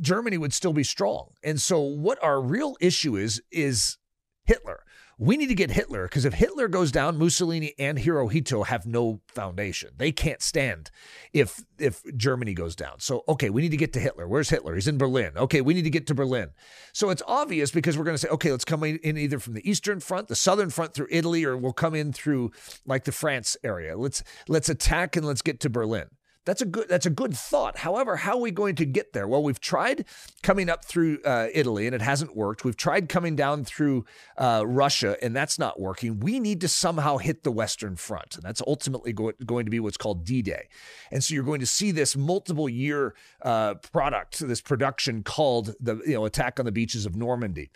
Germany 0.00 0.38
would 0.38 0.52
still 0.52 0.72
be 0.72 0.84
strong. 0.84 1.30
And 1.42 1.60
so, 1.60 1.80
what 1.80 2.22
our 2.22 2.40
real 2.40 2.76
issue 2.80 3.16
is, 3.16 3.42
is 3.50 3.96
Hitler 4.44 4.84
we 5.18 5.36
need 5.36 5.48
to 5.48 5.54
get 5.54 5.72
Hitler 5.72 6.04
because 6.04 6.24
if 6.24 6.34
Hitler 6.34 6.68
goes 6.68 6.92
down, 6.92 7.18
Mussolini 7.18 7.74
and 7.78 7.98
Hirohito 7.98 8.64
have 8.66 8.86
no 8.86 9.20
foundation. 9.26 9.90
They 9.96 10.12
can't 10.12 10.40
stand 10.40 10.90
if 11.32 11.64
if 11.78 12.02
Germany 12.16 12.54
goes 12.54 12.76
down. 12.76 13.00
So 13.00 13.24
okay, 13.28 13.50
we 13.50 13.60
need 13.60 13.72
to 13.72 13.76
get 13.76 13.92
to 13.94 14.00
Hitler. 14.00 14.28
Where's 14.28 14.48
Hitler? 14.48 14.76
He's 14.76 14.86
in 14.86 14.96
Berlin. 14.96 15.32
Okay, 15.36 15.60
we 15.60 15.74
need 15.74 15.82
to 15.82 15.90
get 15.90 16.06
to 16.06 16.14
Berlin. 16.14 16.50
So 16.92 17.10
it's 17.10 17.22
obvious 17.26 17.72
because 17.72 17.98
we're 17.98 18.04
going 18.04 18.14
to 18.14 18.20
say, 18.20 18.28
okay, 18.28 18.52
let's 18.52 18.64
come 18.64 18.84
in 18.84 19.18
either 19.18 19.40
from 19.40 19.54
the 19.54 19.68
eastern 19.68 19.98
front, 19.98 20.28
the 20.28 20.36
southern 20.36 20.70
front 20.70 20.94
through 20.94 21.08
Italy, 21.10 21.44
or 21.44 21.56
we'll 21.56 21.72
come 21.72 21.94
in 21.94 22.12
through 22.12 22.52
like 22.86 23.04
the 23.04 23.12
France 23.12 23.56
area. 23.64 23.98
Let's 23.98 24.22
let's 24.46 24.68
attack 24.68 25.16
and 25.16 25.26
let's 25.26 25.42
get 25.42 25.58
to 25.60 25.70
Berlin. 25.70 26.06
That's 26.48 26.62
a 26.62 26.64
good 26.64 26.88
that's 26.88 27.04
a 27.04 27.10
good 27.10 27.36
thought. 27.36 27.76
However, 27.76 28.16
how 28.16 28.32
are 28.32 28.40
we 28.40 28.50
going 28.50 28.74
to 28.76 28.86
get 28.86 29.12
there? 29.12 29.28
Well, 29.28 29.42
we've 29.42 29.60
tried 29.60 30.06
coming 30.42 30.70
up 30.70 30.82
through 30.82 31.20
uh, 31.22 31.48
Italy 31.52 31.84
and 31.84 31.94
it 31.94 32.00
hasn't 32.00 32.34
worked. 32.34 32.64
We've 32.64 32.74
tried 32.74 33.10
coming 33.10 33.36
down 33.36 33.64
through 33.64 34.06
uh, 34.38 34.64
Russia 34.66 35.18
and 35.22 35.36
that's 35.36 35.58
not 35.58 35.78
working. 35.78 36.20
We 36.20 36.40
need 36.40 36.62
to 36.62 36.68
somehow 36.68 37.18
hit 37.18 37.42
the 37.42 37.52
Western 37.52 37.96
Front, 37.96 38.36
and 38.36 38.42
that's 38.42 38.62
ultimately 38.66 39.12
go- 39.12 39.34
going 39.44 39.66
to 39.66 39.70
be 39.70 39.78
what's 39.78 39.98
called 39.98 40.24
D-Day. 40.24 40.68
And 41.12 41.22
so 41.22 41.34
you're 41.34 41.44
going 41.44 41.60
to 41.60 41.66
see 41.66 41.90
this 41.90 42.16
multiple 42.16 42.66
year 42.66 43.14
uh, 43.42 43.74
product, 43.74 44.38
this 44.38 44.62
production 44.62 45.22
called 45.22 45.74
the 45.78 45.96
you 46.06 46.14
know 46.14 46.24
attack 46.24 46.58
on 46.58 46.64
the 46.64 46.72
beaches 46.72 47.04
of 47.04 47.14
Normandy. 47.14 47.70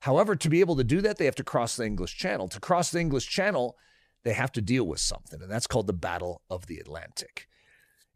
However, 0.00 0.36
to 0.36 0.50
be 0.50 0.60
able 0.60 0.76
to 0.76 0.84
do 0.84 1.00
that, 1.00 1.16
they 1.16 1.24
have 1.24 1.36
to 1.36 1.44
cross 1.44 1.76
the 1.76 1.86
English 1.86 2.18
Channel. 2.18 2.48
To 2.48 2.60
cross 2.60 2.90
the 2.90 3.00
English 3.00 3.30
Channel, 3.30 3.78
they 4.24 4.34
have 4.34 4.52
to 4.52 4.60
deal 4.60 4.86
with 4.86 5.00
something, 5.00 5.40
and 5.40 5.50
that's 5.50 5.66
called 5.66 5.86
the 5.86 5.94
Battle 5.94 6.42
of 6.50 6.66
the 6.66 6.76
Atlantic. 6.76 7.46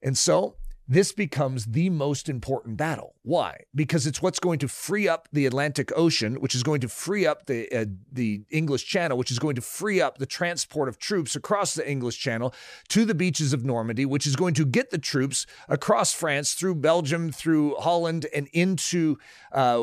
And 0.05 0.17
so 0.17 0.57
this 0.87 1.13
becomes 1.13 1.65
the 1.65 1.89
most 1.89 2.29
important 2.29 2.77
battle. 2.77 3.15
Why? 3.23 3.61
Because 3.75 4.07
it's 4.07 4.21
what's 4.21 4.39
going 4.39 4.59
to 4.59 4.69
free 4.69 5.09
up 5.09 5.29
the 5.33 5.47
Atlantic 5.47 5.91
Ocean, 5.97 6.35
which 6.35 6.55
is 6.55 6.63
going 6.63 6.83
to 6.83 6.89
free 6.89 7.27
up 7.27 7.47
the 7.47 7.73
uh, 7.75 7.87
the 8.13 8.43
English 8.51 8.85
Channel, 8.87 9.17
which 9.17 9.31
is 9.31 9.39
going 9.39 9.55
to 9.55 9.63
free 9.63 10.03
up 10.03 10.19
the 10.19 10.27
transport 10.27 10.91
of 10.91 10.99
troops 10.99 11.35
across 11.35 11.75
the 11.75 11.91
English 11.91 12.19
Channel 12.19 12.55
to 12.89 13.07
the 13.07 13.15
beaches 13.15 13.55
of 13.55 13.65
Normandy, 13.65 14.05
which 14.05 14.27
is 14.27 14.37
going 14.37 14.53
to 14.55 14.67
get 14.67 14.91
the 14.91 14.99
troops 14.99 15.47
across 15.71 16.13
France, 16.13 16.53
through 16.53 16.75
Belgium, 16.75 17.33
through 17.33 17.77
Holland, 17.77 18.27
and 18.35 18.49
into 18.53 19.17
uh, 19.53 19.83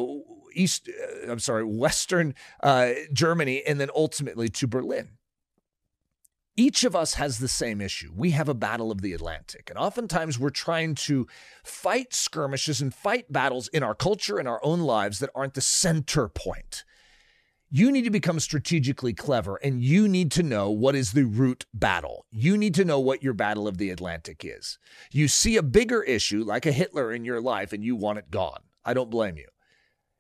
East. 0.53 0.87
Uh, 0.87 1.31
I'm 1.31 1.39
sorry, 1.39 1.63
Western 1.63 2.35
uh, 2.61 2.91
Germany, 3.11 3.63
and 3.65 3.79
then 3.79 3.89
ultimately 3.95 4.49
to 4.49 4.67
Berlin. 4.67 5.09
Each 6.57 6.83
of 6.83 6.95
us 6.95 7.13
has 7.13 7.39
the 7.39 7.47
same 7.47 7.79
issue. 7.79 8.11
We 8.13 8.31
have 8.31 8.49
a 8.49 8.53
battle 8.53 8.91
of 8.91 9.01
the 9.01 9.13
Atlantic. 9.13 9.69
And 9.69 9.79
oftentimes 9.79 10.37
we're 10.37 10.49
trying 10.49 10.95
to 10.95 11.27
fight 11.63 12.13
skirmishes 12.13 12.81
and 12.81 12.93
fight 12.93 13.31
battles 13.31 13.69
in 13.69 13.83
our 13.83 13.95
culture 13.95 14.37
and 14.37 14.47
our 14.47 14.59
own 14.63 14.81
lives 14.81 15.19
that 15.19 15.29
aren't 15.33 15.53
the 15.53 15.61
center 15.61 16.27
point. 16.27 16.83
You 17.73 17.89
need 17.89 18.03
to 18.03 18.09
become 18.09 18.41
strategically 18.41 19.13
clever 19.13 19.55
and 19.63 19.81
you 19.81 20.09
need 20.09 20.29
to 20.33 20.43
know 20.43 20.69
what 20.69 20.93
is 20.93 21.13
the 21.13 21.23
root 21.23 21.65
battle. 21.73 22.25
You 22.29 22.57
need 22.57 22.75
to 22.75 22.83
know 22.83 22.99
what 22.99 23.23
your 23.23 23.33
battle 23.33 23.65
of 23.65 23.77
the 23.77 23.91
Atlantic 23.91 24.43
is. 24.43 24.77
You 25.09 25.29
see 25.29 25.55
a 25.55 25.63
bigger 25.63 26.03
issue 26.03 26.43
like 26.43 26.65
a 26.65 26.73
Hitler 26.73 27.13
in 27.13 27.23
your 27.23 27.39
life 27.39 27.71
and 27.71 27.81
you 27.81 27.95
want 27.95 28.19
it 28.19 28.29
gone. 28.29 28.59
I 28.83 28.93
don't 28.93 29.09
blame 29.09 29.37
you. 29.37 29.47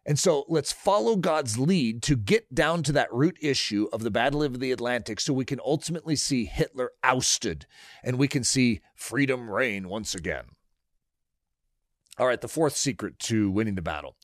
And 0.05 0.17
so 0.17 0.45
let's 0.47 0.71
follow 0.71 1.15
God's 1.15 1.59
lead 1.59 2.01
to 2.03 2.15
get 2.15 2.53
down 2.53 2.81
to 2.83 2.91
that 2.93 3.13
root 3.13 3.37
issue 3.39 3.87
of 3.93 4.01
the 4.01 4.09
Battle 4.09 4.41
of 4.41 4.59
the 4.59 4.71
Atlantic 4.71 5.19
so 5.19 5.31
we 5.31 5.45
can 5.45 5.59
ultimately 5.63 6.15
see 6.15 6.45
Hitler 6.45 6.91
ousted 7.03 7.67
and 8.03 8.17
we 8.17 8.27
can 8.27 8.43
see 8.43 8.81
freedom 8.95 9.49
reign 9.49 9.87
once 9.87 10.15
again. 10.15 10.45
All 12.17 12.27
right, 12.27 12.41
the 12.41 12.47
fourth 12.47 12.75
secret 12.75 13.19
to 13.19 13.51
winning 13.51 13.75
the 13.75 13.81
battle 13.81 14.15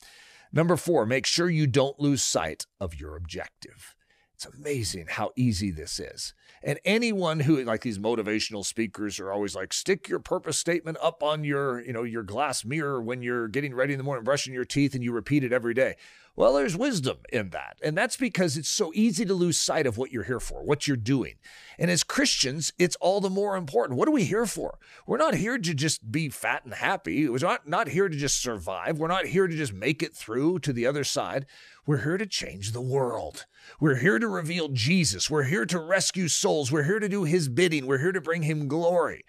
Number 0.51 0.77
four, 0.77 1.05
make 1.05 1.25
sure 1.25 1.49
you 1.49 1.67
don't 1.67 1.99
lose 1.99 2.23
sight 2.23 2.65
of 2.79 2.95
your 2.95 3.15
objective. 3.15 3.95
It's 4.33 4.45
amazing 4.45 5.07
how 5.09 5.31
easy 5.35 5.71
this 5.71 5.99
is. 5.99 6.33
And 6.63 6.79
anyone 6.85 7.41
who 7.41 7.63
like 7.63 7.81
these 7.81 7.99
motivational 7.99 8.65
speakers 8.65 9.19
are 9.19 9.31
always 9.31 9.55
like 9.55 9.73
stick 9.73 10.09
your 10.09 10.19
purpose 10.19 10.57
statement 10.57 10.97
up 11.01 11.23
on 11.23 11.43
your, 11.43 11.81
you 11.81 11.93
know, 11.93 12.03
your 12.03 12.23
glass 12.23 12.65
mirror 12.65 13.01
when 13.01 13.21
you're 13.21 13.47
getting 13.47 13.75
ready 13.75 13.93
in 13.93 13.97
the 13.97 14.03
morning 14.03 14.23
brushing 14.23 14.53
your 14.53 14.65
teeth 14.65 14.95
and 14.95 15.03
you 15.03 15.11
repeat 15.11 15.43
it 15.43 15.53
every 15.53 15.73
day. 15.73 15.95
Well, 16.37 16.53
there's 16.53 16.77
wisdom 16.77 17.17
in 17.33 17.49
that. 17.49 17.77
And 17.81 17.97
that's 17.97 18.15
because 18.15 18.57
it's 18.57 18.69
so 18.69 18.91
easy 18.93 19.25
to 19.25 19.33
lose 19.33 19.57
sight 19.57 19.87
of 19.87 19.97
what 19.97 20.11
you're 20.11 20.25
here 20.25 20.39
for, 20.39 20.63
what 20.63 20.87
you're 20.87 20.95
doing. 20.95 21.33
And 21.79 21.89
as 21.89 22.03
Christians, 22.03 22.71
it's 22.77 22.95
all 22.97 23.19
the 23.19 23.29
more 23.31 23.57
important. 23.57 23.97
What 23.97 24.07
are 24.07 24.11
we 24.11 24.23
here 24.23 24.45
for? 24.45 24.77
We're 25.07 25.17
not 25.17 25.33
here 25.33 25.57
to 25.57 25.73
just 25.73 26.11
be 26.11 26.29
fat 26.29 26.63
and 26.63 26.75
happy. 26.75 27.27
We're 27.27 27.39
not, 27.39 27.67
not 27.67 27.87
here 27.87 28.07
to 28.07 28.15
just 28.15 28.39
survive. 28.39 28.99
We're 28.99 29.07
not 29.07 29.25
here 29.25 29.47
to 29.47 29.57
just 29.57 29.73
make 29.73 30.03
it 30.03 30.15
through 30.15 30.59
to 30.59 30.71
the 30.71 30.85
other 30.85 31.03
side. 31.03 31.47
We're 31.87 32.03
here 32.03 32.19
to 32.19 32.27
change 32.27 32.71
the 32.71 32.81
world. 32.81 33.47
We're 33.79 33.95
here 33.95 34.19
to 34.19 34.27
reveal 34.27 34.67
Jesus. 34.67 35.31
We're 35.31 35.43
here 35.43 35.65
to 35.65 35.79
rescue 35.79 36.27
souls. 36.37 36.71
We're 36.71 36.83
here 36.83 36.99
to 36.99 37.09
do 37.09 37.23
his 37.23 37.49
bidding. 37.49 37.87
We're 37.87 37.99
here 37.99 38.11
to 38.11 38.21
bring 38.21 38.43
him 38.43 38.67
glory. 38.67 39.25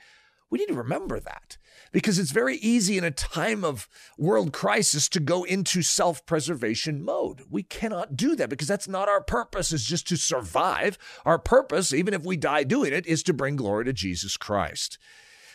We 0.51 0.59
need 0.59 0.69
to 0.69 0.75
remember 0.75 1.21
that 1.21 1.59
because 1.93 2.19
it's 2.19 2.31
very 2.31 2.57
easy 2.57 2.97
in 2.97 3.05
a 3.05 3.11
time 3.11 3.65
of 3.65 3.89
world 4.17 4.53
crisis 4.53 5.09
to 5.11 5.21
go 5.21 5.45
into 5.45 5.83
self 5.83 6.25
preservation 6.25 7.03
mode. 7.05 7.43
We 7.51 7.63
cannot 7.63 8.17
do 8.17 8.35
that 8.37 8.49
because 8.49 8.69
that's 8.69 8.89
not 8.89 9.09
our 9.09 9.23
purpose, 9.23 9.73
is 9.73 9.85
just 9.85 10.09
to 10.09 10.17
survive. 10.17 10.97
Our 11.27 11.39
purpose, 11.39 11.93
even 11.93 12.15
if 12.15 12.25
we 12.25 12.37
die 12.37 12.65
doing 12.65 12.93
it, 12.93 13.07
is 13.07 13.23
to 13.25 13.35
bring 13.35 13.57
glory 13.57 13.85
to 13.87 13.93
Jesus 13.93 14.37
Christ. 14.37 14.99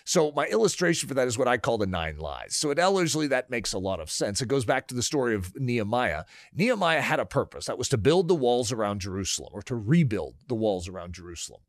So, 0.06 0.32
my 0.34 0.46
illustration 0.48 1.08
for 1.08 1.16
that 1.16 1.28
is 1.28 1.38
what 1.38 1.48
I 1.48 1.58
call 1.58 1.78
the 1.78 1.88
nine 1.88 2.18
lies. 2.18 2.56
So, 2.56 2.72
at 2.72 2.80
Ellerslie, 2.80 3.28
that 3.28 3.50
makes 3.50 3.72
a 3.72 3.80
lot 3.80 4.02
of 4.02 4.12
sense. 4.12 4.42
It 4.42 4.48
goes 4.48 4.66
back 4.66 4.88
to 4.88 4.96
the 4.96 5.04
story 5.04 5.34
of 5.34 5.56
Nehemiah. 5.56 6.26
Nehemiah 6.54 7.02
had 7.02 7.20
a 7.20 7.26
purpose 7.26 7.66
that 7.66 7.78
was 7.78 7.89
to 7.89 7.98
build 7.98 8.28
the 8.28 8.36
walls 8.36 8.72
around 8.72 9.00
Jerusalem 9.00 9.52
or 9.54 9.62
to 9.63 9.76
rebuild 9.76 10.36
the 10.48 10.56
walls 10.56 10.89
around 10.89 11.13
Jerusalem. 11.13 11.62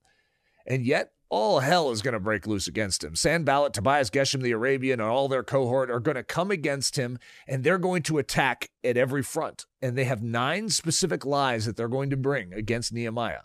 And 0.66 0.84
yet, 0.84 1.12
all 1.28 1.60
hell 1.60 1.90
is 1.90 2.02
going 2.02 2.14
to 2.14 2.20
break 2.20 2.46
loose 2.46 2.66
against 2.66 3.02
him. 3.02 3.14
Sanballat, 3.14 3.72
Tobias, 3.72 4.10
Geshem 4.10 4.42
the 4.42 4.52
Arabian, 4.52 5.00
and 5.00 5.08
all 5.08 5.28
their 5.28 5.42
cohort 5.42 5.90
are 5.90 6.00
going 6.00 6.14
to 6.16 6.22
come 6.22 6.50
against 6.50 6.96
him, 6.96 7.18
and 7.48 7.64
they're 7.64 7.78
going 7.78 8.02
to 8.04 8.18
attack 8.18 8.70
at 8.82 8.96
every 8.96 9.22
front. 9.22 9.66
And 9.82 9.96
they 9.96 10.04
have 10.04 10.22
nine 10.22 10.68
specific 10.68 11.24
lies 11.24 11.66
that 11.66 11.76
they're 11.76 11.88
going 11.88 12.10
to 12.10 12.16
bring 12.16 12.52
against 12.52 12.92
Nehemiah, 12.92 13.40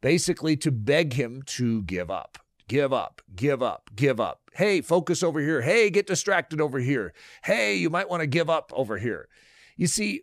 basically 0.00 0.56
to 0.58 0.70
beg 0.70 1.14
him 1.14 1.42
to 1.46 1.82
give 1.82 2.10
up. 2.10 2.38
Give 2.70 2.92
up, 2.92 3.20
give 3.34 3.64
up, 3.64 3.90
give 3.96 4.20
up. 4.20 4.42
Hey, 4.52 4.80
focus 4.80 5.24
over 5.24 5.40
here. 5.40 5.60
Hey, 5.60 5.90
get 5.90 6.06
distracted 6.06 6.60
over 6.60 6.78
here. 6.78 7.12
Hey, 7.42 7.74
you 7.74 7.90
might 7.90 8.08
want 8.08 8.20
to 8.20 8.28
give 8.28 8.48
up 8.48 8.70
over 8.72 8.96
here. 8.96 9.26
You 9.76 9.88
see, 9.88 10.22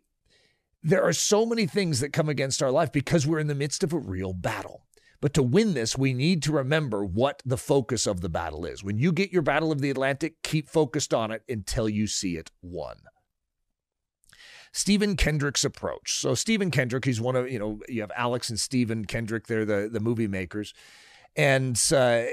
there 0.82 1.04
are 1.04 1.12
so 1.12 1.46
many 1.46 1.68
things 1.68 2.00
that 2.00 2.14
come 2.14 2.30
against 2.30 2.64
our 2.64 2.72
life 2.72 2.94
because 2.94 3.28
we're 3.28 3.40
in 3.40 3.48
the 3.48 3.54
midst 3.54 3.84
of 3.84 3.92
a 3.92 4.00
real 4.00 4.32
battle. 4.32 4.86
But 5.20 5.34
to 5.34 5.44
win 5.44 5.74
this, 5.74 5.98
we 5.98 6.14
need 6.14 6.42
to 6.44 6.54
remember 6.54 7.04
what 7.04 7.42
the 7.46 7.58
focus 7.58 8.08
of 8.08 8.22
the 8.22 8.30
battle 8.30 8.64
is. 8.64 8.82
When 8.82 8.98
you 8.98 9.12
get 9.12 9.34
your 9.34 9.42
Battle 9.42 9.74
of 9.74 9.82
the 9.82 9.90
Atlantic, 9.90 10.42
keep 10.42 10.70
focused 10.70 11.14
on 11.14 11.32
it 11.32 11.44
until 11.50 11.90
you 11.90 12.08
see 12.08 12.38
it 12.38 12.50
won. 12.62 12.96
Stephen 14.72 15.18
Kendrick's 15.18 15.66
approach. 15.66 16.18
So 16.18 16.34
Stephen 16.34 16.72
Kendrick, 16.72 17.04
he's 17.04 17.20
one 17.20 17.36
of, 17.36 17.52
you 17.52 17.60
know, 17.60 17.82
you 17.90 18.00
have 18.00 18.12
Alex 18.16 18.50
and 18.50 18.58
Stephen 18.58 19.04
Kendrick, 19.04 19.48
they're 19.48 19.66
the, 19.66 19.90
the 19.92 20.00
movie 20.00 20.30
makers. 20.30 20.74
And 21.38 21.80
uh, 21.94 22.24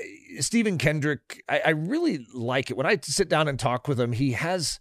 Stephen 0.40 0.78
Kendrick, 0.78 1.44
I, 1.48 1.60
I 1.66 1.70
really 1.70 2.26
like 2.32 2.70
it. 2.70 2.76
When 2.76 2.86
I 2.86 2.98
sit 3.02 3.28
down 3.28 3.48
and 3.48 3.58
talk 3.58 3.86
with 3.86 4.00
him, 4.00 4.12
he 4.12 4.32
has 4.32 4.80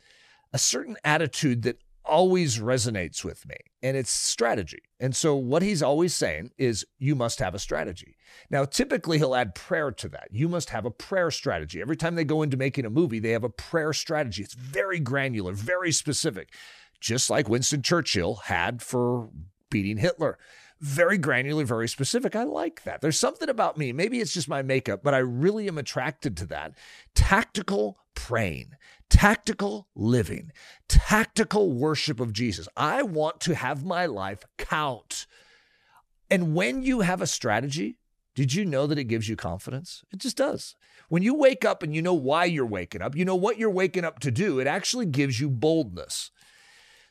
a 0.53 0.57
certain 0.57 0.95
attitude 1.03 1.63
that 1.63 1.77
always 2.05 2.59
resonates 2.59 3.23
with 3.23 3.47
me, 3.47 3.55
and 3.81 3.95
it's 3.95 4.12
strategy. 4.12 4.81
And 4.99 5.15
so, 5.15 5.36
what 5.36 5.62
he's 5.62 5.83
always 5.83 6.13
saying 6.13 6.51
is, 6.57 6.86
you 6.99 7.15
must 7.15 7.39
have 7.39 7.55
a 7.55 7.59
strategy. 7.59 8.15
Now, 8.49 8.65
typically, 8.65 9.17
he'll 9.17 9.36
add 9.36 9.55
prayer 9.55 9.91
to 9.91 10.09
that. 10.09 10.29
You 10.31 10.47
must 10.47 10.69
have 10.69 10.86
a 10.86 10.91
prayer 10.91 11.31
strategy. 11.31 11.81
Every 11.81 11.97
time 11.97 12.15
they 12.15 12.23
go 12.23 12.41
into 12.41 12.57
making 12.57 12.86
a 12.86 12.89
movie, 12.89 13.19
they 13.19 13.31
have 13.31 13.43
a 13.43 13.49
prayer 13.49 13.93
strategy. 13.93 14.43
It's 14.43 14.53
very 14.53 14.99
granular, 14.99 15.53
very 15.53 15.91
specific, 15.91 16.53
just 16.99 17.29
like 17.29 17.49
Winston 17.49 17.81
Churchill 17.81 18.36
had 18.45 18.81
for 18.81 19.29
beating 19.69 19.97
Hitler. 19.97 20.38
Very 20.84 21.17
granular, 21.17 21.63
very 21.63 21.88
specific. 21.88 22.36
I 22.36 22.43
like 22.43 22.84
that. 22.84 23.00
There's 23.00 23.17
something 23.17 23.48
about 23.48 23.78
me. 23.78 23.93
Maybe 23.93 24.19
it's 24.19 24.34
just 24.34 24.50
my 24.50 24.62
makeup, 24.62 25.00
but 25.02 25.13
I 25.13 25.19
really 25.19 25.69
am 25.69 25.78
attracted 25.78 26.36
to 26.36 26.46
that. 26.48 26.74
Tactical 27.15 28.00
praying, 28.15 28.72
tactical 29.10 29.88
living, 29.96 30.52
tactical 30.89 31.72
worship 31.72 32.19
of 32.19 32.34
Jesus. 32.34 32.67
I 32.76 33.02
want 33.02 33.39
to 33.41 33.56
have 33.56 33.86
my 33.86 34.08
life 34.08 34.43
count. 34.58 35.26
And 36.30 36.54
when 36.54 36.84
you 36.84 37.00
have 37.00 37.22
a 37.22 37.28
strategy, 37.28 37.96
did 38.36 38.54
you 38.54 38.65
know 38.65 38.86
that 38.86 39.00
it 39.00 39.06
gives 39.06 39.30
you 39.30 39.38
confidence? 39.38 40.04
It 40.12 40.19
just 40.19 40.36
does. 40.36 40.76
When 41.08 41.24
you 41.24 41.34
wake 41.34 41.63
up 41.63 41.82
and 41.82 41.96
you 41.96 42.02
know 42.02 42.13
why 42.13 42.43
you're 42.43 42.65
waking 42.65 43.02
up, 43.02 43.15
you 43.15 43.24
know 43.24 43.36
what 43.36 43.58
you're 43.58 43.69
waking 43.69 44.04
up 44.04 44.19
to 44.19 44.32
do, 44.32 44.60
it 44.60 44.67
actually 44.67 45.06
gives 45.06 45.39
you 45.39 45.50
boldness. 45.50 46.30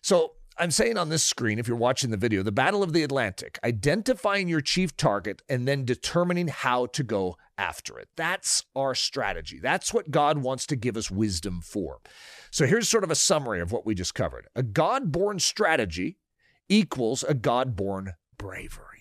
So 0.03 0.33
I'm 0.59 0.71
saying 0.71 0.99
on 0.99 1.09
this 1.09 1.23
screen, 1.23 1.59
if 1.59 1.67
you're 1.67 1.77
watching 1.77 2.11
the 2.11 2.17
video, 2.17 2.43
the 2.43 2.53
Battle 2.53 2.83
of 2.83 2.93
the 2.93 3.03
Atlantic, 3.03 3.59
identifying 3.65 4.49
your 4.49 4.61
chief 4.61 4.97
target 4.97 5.43
and 5.49 5.67
then 5.67 5.85
determining 5.85 6.49
how 6.49 6.87
to 6.87 7.03
go 7.03 7.37
after 7.57 7.99
it. 7.99 8.09
That's 8.17 8.65
our 8.77 8.95
strategy. 8.95 9.59
That's 9.61 9.95
what 9.95 10.11
God 10.11 10.38
wants 10.38 10.67
to 10.67 10.77
give 10.77 10.97
us 10.97 11.11
wisdom 11.11 11.61
for. 11.62 12.01
So 12.51 12.67
here's 12.67 12.88
sort 12.88 13.05
of 13.05 13.11
a 13.11 13.15
summary 13.15 13.61
of 13.61 13.73
what 13.73 13.87
we 13.87 13.95
just 13.95 14.15
covered 14.15 14.47
a 14.55 14.62
God 14.62 15.11
born 15.11 15.38
strategy 15.38 16.19
equals 16.69 17.23
a 17.23 17.35
God 17.35 17.75
born 17.77 18.12
bravery. 18.37 18.92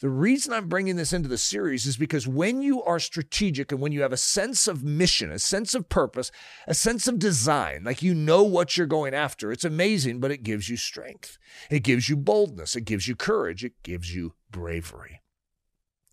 The 0.00 0.10
reason 0.10 0.52
I'm 0.52 0.68
bringing 0.68 0.96
this 0.96 1.14
into 1.14 1.28
the 1.28 1.38
series 1.38 1.86
is 1.86 1.96
because 1.96 2.28
when 2.28 2.60
you 2.60 2.82
are 2.82 2.98
strategic 2.98 3.72
and 3.72 3.80
when 3.80 3.92
you 3.92 4.02
have 4.02 4.12
a 4.12 4.18
sense 4.18 4.68
of 4.68 4.84
mission, 4.84 5.32
a 5.32 5.38
sense 5.38 5.74
of 5.74 5.88
purpose, 5.88 6.30
a 6.66 6.74
sense 6.74 7.08
of 7.08 7.18
design, 7.18 7.84
like 7.84 8.02
you 8.02 8.14
know 8.14 8.42
what 8.42 8.76
you're 8.76 8.86
going 8.86 9.14
after, 9.14 9.50
it's 9.50 9.64
amazing, 9.64 10.20
but 10.20 10.30
it 10.30 10.42
gives 10.42 10.68
you 10.68 10.76
strength. 10.76 11.38
It 11.70 11.82
gives 11.82 12.10
you 12.10 12.16
boldness. 12.16 12.76
It 12.76 12.82
gives 12.82 13.08
you 13.08 13.16
courage. 13.16 13.64
It 13.64 13.82
gives 13.82 14.14
you 14.14 14.34
bravery. 14.50 15.22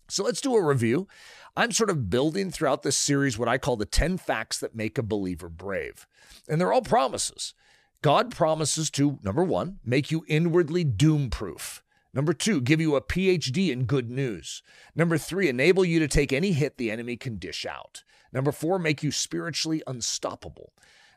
So 0.08 0.24
let's 0.24 0.40
do 0.40 0.54
a 0.54 0.64
review. 0.64 1.06
I'm 1.54 1.70
sort 1.70 1.90
of 1.90 2.08
building 2.08 2.50
throughout 2.50 2.84
this 2.84 2.96
series 2.96 3.38
what 3.38 3.48
I 3.48 3.58
call 3.58 3.76
the 3.76 3.84
10 3.84 4.16
facts 4.16 4.58
that 4.60 4.74
make 4.74 4.96
a 4.96 5.02
believer 5.02 5.50
brave. 5.50 6.06
And 6.48 6.58
they're 6.58 6.72
all 6.72 6.82
promises. 6.82 7.52
God 8.00 8.30
promises 8.34 8.90
to, 8.92 9.18
number 9.22 9.44
one, 9.44 9.78
make 9.84 10.10
you 10.10 10.24
inwardly 10.26 10.84
doom 10.84 11.28
proof. 11.28 11.82
Number 12.14 12.32
two, 12.32 12.60
give 12.60 12.80
you 12.80 12.94
a 12.94 13.00
PhD 13.00 13.70
in 13.70 13.86
good 13.86 14.08
news. 14.08 14.62
Number 14.94 15.18
three, 15.18 15.48
enable 15.48 15.84
you 15.84 15.98
to 15.98 16.06
take 16.06 16.32
any 16.32 16.52
hit 16.52 16.78
the 16.78 16.90
enemy 16.90 17.16
can 17.16 17.38
dish 17.38 17.66
out. 17.66 18.04
Number 18.32 18.52
four, 18.52 18.78
make 18.78 19.02
you 19.02 19.10
spiritually 19.10 19.82
unstoppable. 19.86 20.72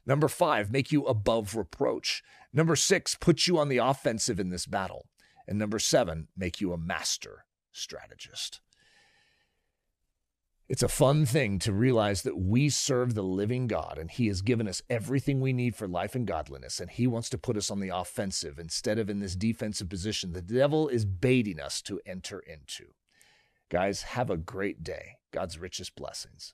Number 0.07 0.27
five, 0.27 0.71
make 0.71 0.91
you 0.91 1.05
above 1.05 1.55
reproach. 1.55 2.23
Number 2.51 2.75
six, 2.75 3.13
put 3.13 3.45
you 3.45 3.59
on 3.59 3.69
the 3.69 3.77
offensive 3.77 4.39
in 4.39 4.49
this 4.49 4.65
battle. 4.65 5.05
And 5.47 5.59
number 5.59 5.79
seven, 5.79 6.29
make 6.35 6.59
you 6.59 6.73
a 6.73 6.77
master 6.77 7.45
strategist. 7.71 8.59
It's 10.69 10.83
a 10.83 10.89
fun 10.89 11.25
thing 11.25 11.59
to 11.59 11.71
realize 11.71 12.23
that 12.23 12.37
we 12.37 12.67
serve 12.67 13.13
the 13.13 13.23
living 13.23 13.67
God 13.67 13.97
and 13.97 14.11
He 14.11 14.27
has 14.27 14.41
given 14.41 14.67
us 14.67 14.81
everything 14.89 15.39
we 15.39 15.53
need 15.53 15.77
for 15.77 15.87
life 15.87 16.13
and 16.13 16.27
godliness, 16.27 16.81
and 16.81 16.91
He 16.91 17.07
wants 17.07 17.29
to 17.29 17.37
put 17.37 17.55
us 17.55 17.71
on 17.71 17.79
the 17.79 17.95
offensive 17.95 18.59
instead 18.59 18.99
of 18.99 19.09
in 19.09 19.19
this 19.19 19.37
defensive 19.37 19.87
position 19.87 20.33
the 20.33 20.41
devil 20.41 20.89
is 20.89 21.05
baiting 21.05 21.57
us 21.57 21.81
to 21.83 22.01
enter 22.05 22.39
into. 22.39 22.87
Guys, 23.69 24.01
have 24.01 24.29
a 24.29 24.35
great 24.35 24.83
day. 24.83 25.19
God's 25.31 25.57
richest 25.57 25.95
blessings. 25.95 26.53